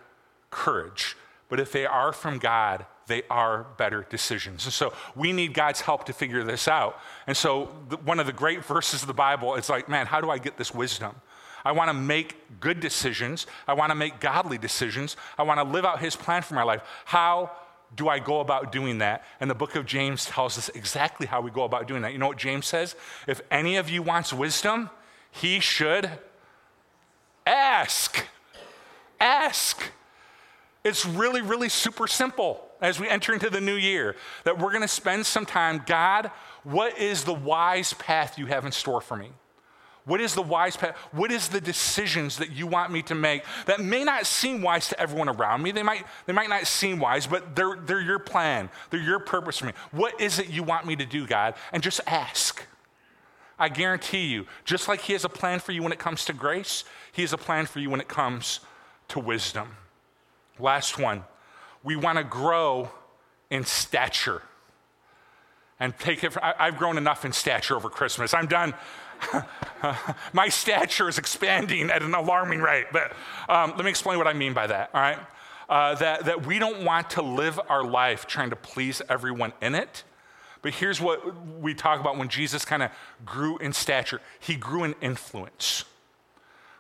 courage. 0.49 1.15
But 1.49 1.59
if 1.59 1.71
they 1.71 1.85
are 1.85 2.13
from 2.13 2.39
God, 2.39 2.87
they 3.07 3.23
are 3.29 3.67
better 3.77 4.05
decisions. 4.09 4.65
And 4.65 4.73
so 4.73 4.93
we 5.15 5.31
need 5.31 5.53
God's 5.53 5.81
help 5.81 6.05
to 6.05 6.13
figure 6.13 6.43
this 6.43 6.67
out. 6.67 6.99
And 7.27 7.37
so 7.37 7.65
one 8.03 8.19
of 8.19 8.25
the 8.25 8.33
great 8.33 8.65
verses 8.65 9.01
of 9.01 9.07
the 9.07 9.13
Bible 9.13 9.55
is 9.55 9.69
like, 9.69 9.87
man, 9.87 10.07
how 10.07 10.21
do 10.21 10.29
I 10.29 10.37
get 10.37 10.57
this 10.57 10.73
wisdom? 10.73 11.15
I 11.63 11.71
want 11.71 11.89
to 11.89 11.93
make 11.93 12.59
good 12.59 12.79
decisions. 12.79 13.47
I 13.67 13.73
want 13.73 13.89
to 13.89 13.95
make 13.95 14.19
godly 14.19 14.57
decisions. 14.57 15.17
I 15.37 15.43
want 15.43 15.59
to 15.59 15.63
live 15.63 15.85
out 15.85 15.99
His 15.99 16.15
plan 16.15 16.41
for 16.41 16.53
my 16.53 16.63
life. 16.63 16.81
How 17.05 17.51
do 17.95 18.07
I 18.07 18.19
go 18.19 18.39
about 18.39 18.71
doing 18.71 18.99
that? 18.99 19.23
And 19.39 19.49
the 19.49 19.55
book 19.55 19.75
of 19.75 19.85
James 19.85 20.25
tells 20.25 20.57
us 20.57 20.69
exactly 20.69 21.25
how 21.25 21.41
we 21.41 21.49
go 21.49 21.63
about 21.63 21.87
doing 21.87 22.03
that. 22.03 22.11
You 22.11 22.19
know 22.19 22.27
what 22.27 22.37
James 22.37 22.67
says? 22.67 22.95
If 23.27 23.41
any 23.49 23.77
of 23.77 23.89
you 23.89 24.03
wants 24.03 24.31
wisdom, 24.31 24.89
he 25.31 25.59
should 25.59 26.09
ask. 27.47 28.25
Ask. 29.19 29.91
It's 30.83 31.05
really, 31.05 31.41
really 31.41 31.69
super 31.69 32.07
simple 32.07 32.64
as 32.81 32.99
we 32.99 33.07
enter 33.07 33.33
into 33.33 33.49
the 33.49 33.61
new 33.61 33.75
year 33.75 34.15
that 34.43 34.57
we're 34.57 34.71
going 34.71 34.81
to 34.81 34.87
spend 34.87 35.25
some 35.25 35.45
time. 35.45 35.83
God, 35.85 36.31
what 36.63 36.97
is 36.97 37.23
the 37.23 37.33
wise 37.33 37.93
path 37.93 38.37
you 38.37 38.47
have 38.47 38.65
in 38.65 38.71
store 38.71 39.01
for 39.01 39.15
me? 39.15 39.31
What 40.05 40.21
is 40.21 40.35
the 40.35 40.41
wise 40.41 40.77
path? 40.77 40.95
What 41.11 41.31
is 41.31 41.49
the 41.49 41.59
decisions 41.59 42.37
that 42.37 42.51
you 42.51 42.67
want 42.67 42.91
me 42.91 43.01
to 43.03 43.15
make 43.15 43.43
that 43.65 43.79
may 43.79 44.03
not 44.03 44.27
seem 44.27 44.61
wise 44.61 44.87
to 44.89 44.99
everyone 44.99 45.29
around 45.29 45.63
me? 45.63 45.71
They 45.71 45.81
might, 45.83 46.05
they 46.27 46.33
might 46.33 46.49
not 46.49 46.67
seem 46.67 46.99
wise, 46.99 47.25
but 47.25 47.55
they're, 47.55 47.75
they're 47.75 48.01
your 48.01 48.19
plan. 48.19 48.69
They're 48.91 48.99
your 48.99 49.19
purpose 49.19 49.57
for 49.57 49.65
me. 49.65 49.73
What 49.91 50.21
is 50.21 50.37
it 50.37 50.49
you 50.49 50.61
want 50.61 50.85
me 50.85 50.95
to 50.95 51.05
do, 51.05 51.25
God? 51.25 51.55
And 51.71 51.81
just 51.81 52.01
ask. 52.05 52.63
I 53.57 53.69
guarantee 53.69 54.27
you, 54.27 54.45
just 54.63 54.87
like 54.87 55.01
He 55.01 55.13
has 55.13 55.25
a 55.25 55.29
plan 55.29 55.59
for 55.59 55.71
you 55.71 55.81
when 55.81 55.91
it 55.91 55.99
comes 55.99 56.25
to 56.25 56.33
grace, 56.33 56.83
He 57.11 57.23
has 57.23 57.33
a 57.33 57.37
plan 57.37 57.65
for 57.65 57.79
you 57.79 57.89
when 57.89 58.01
it 58.01 58.07
comes 58.07 58.59
to 59.07 59.19
wisdom. 59.19 59.75
Last 60.59 60.99
one, 60.99 61.23
we 61.85 61.95
want 61.95 62.17
to 62.17 62.23
grow 62.25 62.89
in 63.49 63.63
stature. 63.63 64.41
And 65.79 65.97
take 65.99 66.23
it, 66.23 66.35
I've 66.41 66.77
grown 66.77 66.97
enough 66.97 67.23
in 67.23 67.31
stature 67.31 67.75
over 67.75 67.89
Christmas. 67.89 68.33
I'm 68.33 68.47
done. 68.47 68.73
My 70.33 70.49
stature 70.49 71.07
is 71.07 71.17
expanding 71.17 71.89
at 71.89 72.01
an 72.01 72.13
alarming 72.13 72.59
rate. 72.59 72.87
But 72.91 73.13
um, 73.47 73.73
let 73.75 73.85
me 73.85 73.89
explain 73.89 74.17
what 74.17 74.27
I 74.27 74.33
mean 74.33 74.53
by 74.53 74.67
that, 74.67 74.89
all 74.93 75.01
right? 75.01 75.19
Uh, 75.69 75.95
that, 75.95 76.25
that 76.25 76.45
we 76.45 76.59
don't 76.59 76.83
want 76.83 77.11
to 77.11 77.21
live 77.21 77.59
our 77.69 77.83
life 77.83 78.25
trying 78.25 78.49
to 78.49 78.55
please 78.55 79.01
everyone 79.07 79.53
in 79.61 79.75
it. 79.75 80.03
But 80.61 80.73
here's 80.73 80.99
what 80.99 81.45
we 81.59 81.75
talk 81.75 81.99
about 81.99 82.17
when 82.17 82.29
Jesus 82.29 82.65
kind 82.65 82.81
of 82.81 82.91
grew 83.23 83.57
in 83.59 83.73
stature 83.73 84.21
he 84.39 84.55
grew 84.55 84.83
in 84.83 84.95
influence. 85.01 85.85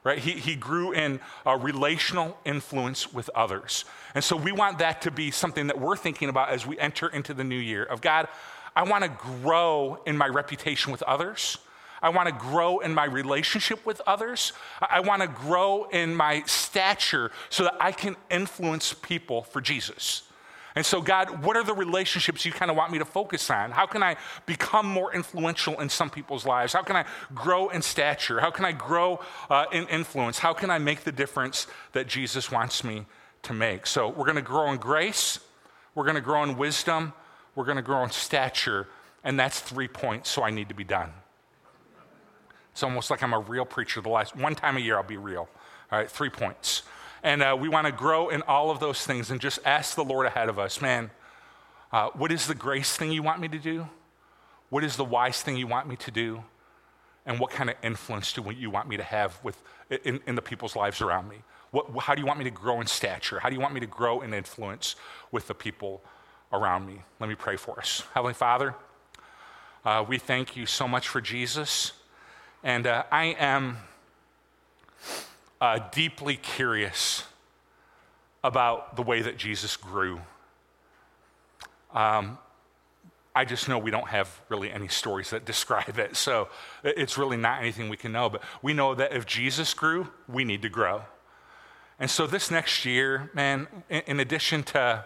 Right? 0.05 0.19
He, 0.19 0.33
he 0.33 0.55
grew 0.55 0.91
in 0.91 1.19
relational 1.45 2.37
influence 2.45 3.11
with 3.11 3.27
others. 3.33 3.85
And 4.13 4.23
so 4.23 4.37
we 4.37 4.51
want 4.51 4.77
that 4.77 5.01
to 5.01 5.11
be 5.11 5.31
something 5.31 5.65
that 5.65 5.81
we're 5.81 5.97
thinking 5.97 6.29
about 6.29 6.49
as 6.49 6.65
we 6.65 6.77
enter 6.77 7.07
into 7.07 7.33
the 7.33 7.43
new 7.43 7.57
year 7.57 7.83
of 7.83 8.01
God, 8.01 8.27
I 8.75 8.83
want 8.83 9.03
to 9.03 9.09
grow 9.09 9.99
in 10.05 10.15
my 10.15 10.27
reputation 10.27 10.91
with 10.91 11.01
others. 11.03 11.57
I 12.03 12.09
want 12.09 12.29
to 12.29 12.35
grow 12.35 12.79
in 12.79 12.93
my 12.93 13.05
relationship 13.05 13.83
with 13.83 13.99
others. 14.05 14.53
I 14.79 14.99
want 14.99 15.23
to 15.23 15.27
grow 15.27 15.85
in 15.85 16.13
my 16.13 16.43
stature 16.45 17.31
so 17.49 17.63
that 17.63 17.75
I 17.79 17.91
can 17.91 18.15
influence 18.29 18.93
people 18.93 19.41
for 19.41 19.59
Jesus. 19.59 20.24
And 20.75 20.85
so, 20.85 21.01
God, 21.01 21.43
what 21.43 21.55
are 21.55 21.63
the 21.63 21.73
relationships 21.73 22.45
you 22.45 22.51
kind 22.51 22.69
of 22.69 22.75
want 22.75 22.91
me 22.91 22.99
to 22.99 23.05
focus 23.05 23.49
on? 23.49 23.71
How 23.71 23.85
can 23.85 24.03
I 24.03 24.17
become 24.45 24.85
more 24.85 25.13
influential 25.13 25.79
in 25.79 25.87
some 25.87 26.09
people's 26.09 26.45
lives? 26.45 26.73
How 26.73 26.81
can 26.81 26.97
I 26.97 27.05
grow 27.33 27.69
in 27.69 27.81
stature? 27.81 28.41
How 28.41 28.51
can 28.51 28.65
I 28.65 28.73
grow 28.73 29.21
uh, 29.49 29.65
in 29.71 29.87
influence? 29.87 30.39
How 30.39 30.53
can 30.53 30.69
I 30.69 30.77
make 30.77 31.05
the 31.05 31.13
difference 31.13 31.67
that 31.93 32.07
Jesus 32.07 32.51
wants 32.51 32.83
me 32.83 33.05
to 33.43 33.53
make? 33.53 33.87
So, 33.87 34.09
we're 34.09 34.25
going 34.25 34.35
to 34.35 34.41
grow 34.41 34.69
in 34.71 34.77
grace, 34.77 35.39
we're 35.93 36.03
going 36.03 36.15
to 36.15 36.21
grow 36.21 36.43
in 36.43 36.57
wisdom, 36.57 37.13
we're 37.55 37.65
going 37.65 37.77
to 37.77 37.81
grow 37.81 38.03
in 38.03 38.09
stature, 38.09 38.87
and 39.23 39.39
that's 39.39 39.61
three 39.61 39.87
points, 39.87 40.29
so 40.29 40.43
I 40.43 40.51
need 40.51 40.67
to 40.67 40.75
be 40.75 40.83
done. 40.83 41.13
It's 42.73 42.83
almost 42.83 43.09
like 43.09 43.23
I'm 43.23 43.33
a 43.33 43.39
real 43.39 43.63
preacher. 43.63 44.01
The 44.01 44.09
last 44.09 44.35
one 44.35 44.53
time 44.53 44.75
a 44.75 44.81
year, 44.81 44.97
I'll 44.97 45.03
be 45.03 45.15
real. 45.15 45.47
All 45.89 45.99
right, 45.99 46.11
three 46.11 46.29
points. 46.29 46.83
And 47.25 47.41
uh, 47.41 47.57
we 47.59 47.69
want 47.69 47.87
to 47.87 47.91
grow 47.91 48.29
in 48.29 48.43
all 48.43 48.69
of 48.69 48.79
those 48.79 49.03
things 49.03 49.31
and 49.31 49.41
just 49.41 49.57
ask 49.65 49.95
the 49.95 50.03
Lord 50.03 50.27
ahead 50.27 50.47
of 50.47 50.59
us, 50.59 50.79
man, 50.79 51.09
uh, 51.91 52.09
what 52.13 52.31
is 52.31 52.45
the 52.45 52.53
grace 52.53 52.95
thing 52.95 53.11
you 53.11 53.23
want 53.23 53.41
me 53.41 53.47
to 53.47 53.57
do? 53.57 53.89
What 54.69 54.83
is 54.83 54.95
the 54.95 55.03
wise 55.03 55.41
thing 55.41 55.57
you 55.57 55.65
want 55.65 55.87
me 55.87 55.95
to 55.95 56.11
do? 56.11 56.43
And 57.25 57.39
what 57.39 57.49
kind 57.49 57.71
of 57.71 57.77
influence 57.81 58.31
do 58.31 58.45
you 58.55 58.69
want 58.69 58.87
me 58.87 58.97
to 58.97 59.03
have 59.03 59.39
with, 59.43 59.59
in, 60.03 60.19
in 60.27 60.35
the 60.35 60.41
people's 60.43 60.75
lives 60.75 61.01
around 61.01 61.27
me? 61.27 61.37
What, 61.71 61.87
how 62.03 62.13
do 62.13 62.21
you 62.21 62.27
want 62.27 62.37
me 62.37 62.45
to 62.45 62.51
grow 62.51 62.79
in 62.79 62.85
stature? 62.85 63.39
How 63.39 63.49
do 63.49 63.55
you 63.55 63.61
want 63.61 63.73
me 63.73 63.79
to 63.79 63.87
grow 63.87 64.21
in 64.21 64.31
influence 64.31 64.95
with 65.31 65.47
the 65.47 65.55
people 65.55 66.03
around 66.53 66.85
me? 66.85 67.01
Let 67.19 67.27
me 67.27 67.35
pray 67.35 67.55
for 67.55 67.79
us. 67.79 68.03
Heavenly 68.13 68.35
Father, 68.35 68.75
uh, 69.83 70.05
we 70.07 70.19
thank 70.19 70.55
you 70.55 70.67
so 70.67 70.87
much 70.87 71.07
for 71.07 71.21
Jesus. 71.21 71.93
And 72.63 72.85
uh, 72.85 73.05
I 73.11 73.35
am 73.39 73.77
uh, 75.61 75.79
deeply 75.91 76.35
curious 76.35 77.23
about 78.43 78.95
the 78.95 79.01
way 79.01 79.21
that 79.21 79.37
Jesus 79.37 79.75
grew. 79.75 80.21
Um, 81.93 82.37
I 83.33 83.43
just 83.43 83.67
know 83.67 83.77
we 83.77 83.91
don't 83.91 84.07
have 84.07 84.41
really 84.49 84.71
any 84.71 84.87
stories 84.87 85.31
that 85.31 85.45
describe 85.53 85.99
it. 85.99 86.15
So 86.15 86.49
it's 86.83 87.17
really 87.17 87.37
not 87.37 87.61
anything 87.61 87.89
we 87.89 87.97
can 87.97 88.11
know. 88.11 88.29
But 88.29 88.43
we 88.61 88.73
know 88.73 88.95
that 88.95 89.13
if 89.13 89.25
Jesus 89.25 89.73
grew, 89.73 90.07
we 90.27 90.45
need 90.45 90.61
to 90.61 90.69
grow. 90.69 91.03
And 91.99 92.09
so 92.09 92.27
this 92.27 92.51
next 92.51 92.85
year, 92.85 93.29
man, 93.33 93.67
in, 93.89 94.19
addition 94.19 94.63
to 94.63 95.05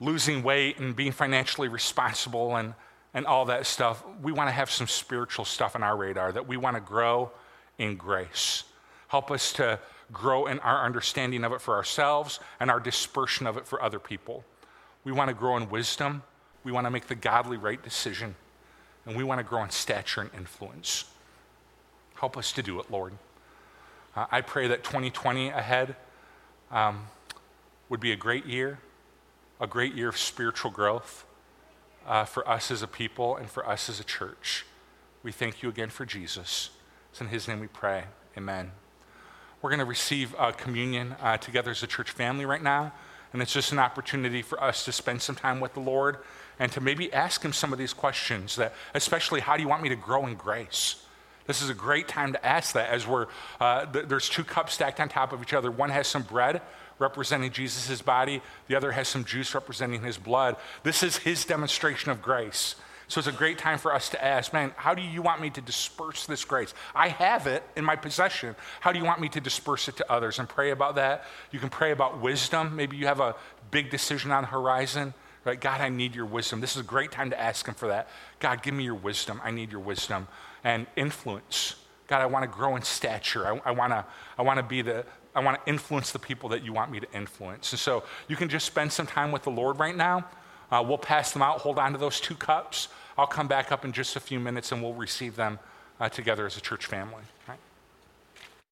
losing 0.00 0.42
weight 0.42 0.78
and 0.78 0.96
being 0.96 1.12
financially 1.12 1.68
responsible 1.68 2.56
and 2.56 2.74
and 3.12 3.26
all 3.26 3.44
that 3.46 3.66
stuff, 3.66 4.04
we 4.22 4.32
want 4.32 4.48
to 4.48 4.52
have 4.52 4.70
some 4.70 4.86
spiritual 4.86 5.44
stuff 5.44 5.74
on 5.74 5.82
our 5.82 5.96
radar 5.96 6.32
that 6.32 6.46
we 6.46 6.56
want 6.56 6.76
to 6.76 6.80
grow 6.80 7.30
in 7.78 7.96
grace. 7.96 8.64
Help 9.10 9.32
us 9.32 9.52
to 9.54 9.80
grow 10.12 10.46
in 10.46 10.60
our 10.60 10.84
understanding 10.84 11.42
of 11.42 11.52
it 11.52 11.60
for 11.60 11.74
ourselves 11.74 12.38
and 12.60 12.70
our 12.70 12.78
dispersion 12.78 13.44
of 13.44 13.56
it 13.56 13.66
for 13.66 13.82
other 13.82 13.98
people. 13.98 14.44
We 15.02 15.10
want 15.10 15.28
to 15.28 15.34
grow 15.34 15.56
in 15.56 15.68
wisdom. 15.68 16.22
We 16.62 16.70
want 16.70 16.86
to 16.86 16.92
make 16.92 17.08
the 17.08 17.16
godly 17.16 17.56
right 17.56 17.82
decision. 17.82 18.36
And 19.04 19.16
we 19.16 19.24
want 19.24 19.40
to 19.40 19.42
grow 19.42 19.64
in 19.64 19.70
stature 19.70 20.20
and 20.20 20.30
influence. 20.32 21.06
Help 22.14 22.36
us 22.36 22.52
to 22.52 22.62
do 22.62 22.78
it, 22.78 22.88
Lord. 22.88 23.14
Uh, 24.14 24.26
I 24.30 24.42
pray 24.42 24.68
that 24.68 24.84
2020 24.84 25.48
ahead 25.48 25.96
um, 26.70 27.06
would 27.88 27.98
be 27.98 28.12
a 28.12 28.16
great 28.16 28.46
year, 28.46 28.78
a 29.60 29.66
great 29.66 29.96
year 29.96 30.08
of 30.08 30.18
spiritual 30.18 30.70
growth 30.70 31.24
uh, 32.06 32.24
for 32.24 32.48
us 32.48 32.70
as 32.70 32.80
a 32.80 32.86
people 32.86 33.36
and 33.36 33.50
for 33.50 33.68
us 33.68 33.88
as 33.88 33.98
a 33.98 34.04
church. 34.04 34.66
We 35.24 35.32
thank 35.32 35.64
you 35.64 35.68
again 35.68 35.90
for 35.90 36.06
Jesus. 36.06 36.70
It's 37.10 37.20
in 37.20 37.26
his 37.26 37.48
name 37.48 37.58
we 37.58 37.66
pray. 37.66 38.04
Amen. 38.36 38.70
We're 39.62 39.70
going 39.70 39.80
to 39.80 39.84
receive 39.84 40.34
uh, 40.38 40.52
communion 40.52 41.16
uh, 41.20 41.36
together 41.36 41.70
as 41.70 41.82
a 41.82 41.86
church 41.86 42.10
family 42.10 42.46
right 42.46 42.62
now. 42.62 42.92
And 43.32 43.42
it's 43.42 43.52
just 43.52 43.72
an 43.72 43.78
opportunity 43.78 44.42
for 44.42 44.62
us 44.62 44.84
to 44.86 44.92
spend 44.92 45.22
some 45.22 45.36
time 45.36 45.60
with 45.60 45.74
the 45.74 45.80
Lord 45.80 46.18
and 46.58 46.72
to 46.72 46.80
maybe 46.80 47.12
ask 47.12 47.42
him 47.42 47.52
some 47.52 47.72
of 47.72 47.78
these 47.78 47.92
questions 47.92 48.56
that, 48.56 48.74
especially, 48.94 49.40
how 49.40 49.56
do 49.56 49.62
you 49.62 49.68
want 49.68 49.82
me 49.82 49.88
to 49.90 49.96
grow 49.96 50.26
in 50.26 50.34
grace? 50.34 51.04
This 51.46 51.62
is 51.62 51.70
a 51.70 51.74
great 51.74 52.08
time 52.08 52.32
to 52.32 52.46
ask 52.46 52.74
that 52.74 52.90
as 52.90 53.06
we're, 53.06 53.26
uh, 53.60 53.86
th- 53.86 54.06
there's 54.06 54.28
two 54.28 54.44
cups 54.44 54.74
stacked 54.74 55.00
on 55.00 55.08
top 55.08 55.32
of 55.32 55.42
each 55.42 55.52
other. 55.52 55.70
One 55.70 55.90
has 55.90 56.06
some 56.06 56.22
bread 56.22 56.62
representing 56.98 57.50
Jesus' 57.50 58.02
body, 58.02 58.42
the 58.68 58.76
other 58.76 58.92
has 58.92 59.08
some 59.08 59.24
juice 59.24 59.54
representing 59.54 60.02
his 60.02 60.18
blood. 60.18 60.56
This 60.82 61.02
is 61.02 61.16
his 61.16 61.44
demonstration 61.44 62.10
of 62.10 62.20
grace. 62.20 62.76
So 63.10 63.18
it's 63.18 63.26
a 63.26 63.32
great 63.32 63.58
time 63.58 63.78
for 63.78 63.92
us 63.92 64.08
to 64.10 64.24
ask, 64.24 64.52
man, 64.52 64.72
how 64.76 64.94
do 64.94 65.02
you 65.02 65.20
want 65.20 65.40
me 65.40 65.50
to 65.50 65.60
disperse 65.60 66.26
this 66.26 66.44
grace? 66.44 66.72
I 66.94 67.08
have 67.08 67.48
it 67.48 67.64
in 67.74 67.84
my 67.84 67.96
possession. 67.96 68.54
How 68.78 68.92
do 68.92 69.00
you 69.00 69.04
want 69.04 69.20
me 69.20 69.28
to 69.30 69.40
disperse 69.40 69.88
it 69.88 69.96
to 69.96 70.08
others? 70.08 70.38
And 70.38 70.48
pray 70.48 70.70
about 70.70 70.94
that. 70.94 71.24
You 71.50 71.58
can 71.58 71.70
pray 71.70 71.90
about 71.90 72.20
wisdom. 72.20 72.76
Maybe 72.76 72.96
you 72.96 73.06
have 73.06 73.18
a 73.18 73.34
big 73.72 73.90
decision 73.90 74.30
on 74.30 74.44
the 74.44 74.46
horizon. 74.46 75.12
Right? 75.44 75.60
God, 75.60 75.80
I 75.80 75.88
need 75.88 76.14
your 76.14 76.24
wisdom. 76.24 76.60
This 76.60 76.76
is 76.76 76.82
a 76.82 76.84
great 76.84 77.10
time 77.10 77.30
to 77.30 77.40
ask 77.40 77.66
him 77.66 77.74
for 77.74 77.88
that. 77.88 78.08
God, 78.38 78.62
give 78.62 78.74
me 78.74 78.84
your 78.84 78.94
wisdom. 78.94 79.40
I 79.42 79.50
need 79.50 79.72
your 79.72 79.80
wisdom. 79.80 80.28
And 80.62 80.86
influence. 80.94 81.74
God, 82.06 82.22
I 82.22 82.26
want 82.26 82.44
to 82.44 82.56
grow 82.56 82.76
in 82.76 82.82
stature. 82.82 83.44
I, 83.44 83.60
I 83.64 83.72
want 83.72 83.92
to 83.92 84.04
I 84.38 84.42
wanna 84.42 84.62
be 84.62 84.82
the, 84.82 85.04
I 85.34 85.40
want 85.40 85.64
to 85.64 85.68
influence 85.68 86.12
the 86.12 86.20
people 86.20 86.48
that 86.50 86.62
you 86.62 86.72
want 86.72 86.92
me 86.92 87.00
to 87.00 87.12
influence. 87.12 87.72
And 87.72 87.80
so 87.80 88.04
you 88.28 88.36
can 88.36 88.48
just 88.48 88.66
spend 88.66 88.92
some 88.92 89.08
time 89.08 89.32
with 89.32 89.42
the 89.42 89.50
Lord 89.50 89.80
right 89.80 89.96
now. 89.96 90.26
Uh, 90.70 90.84
we'll 90.86 90.98
pass 90.98 91.32
them 91.32 91.42
out. 91.42 91.58
Hold 91.58 91.80
on 91.80 91.90
to 91.90 91.98
those 91.98 92.20
two 92.20 92.36
cups. 92.36 92.86
I'll 93.20 93.26
come 93.26 93.48
back 93.48 93.70
up 93.70 93.84
in 93.84 93.92
just 93.92 94.16
a 94.16 94.20
few 94.20 94.40
minutes 94.40 94.72
and 94.72 94.82
we'll 94.82 94.94
receive 94.94 95.36
them 95.36 95.58
uh, 96.00 96.08
together 96.08 96.46
as 96.46 96.56
a 96.56 96.60
church 96.62 96.86
family. 96.86 97.22
Right? 97.46 97.58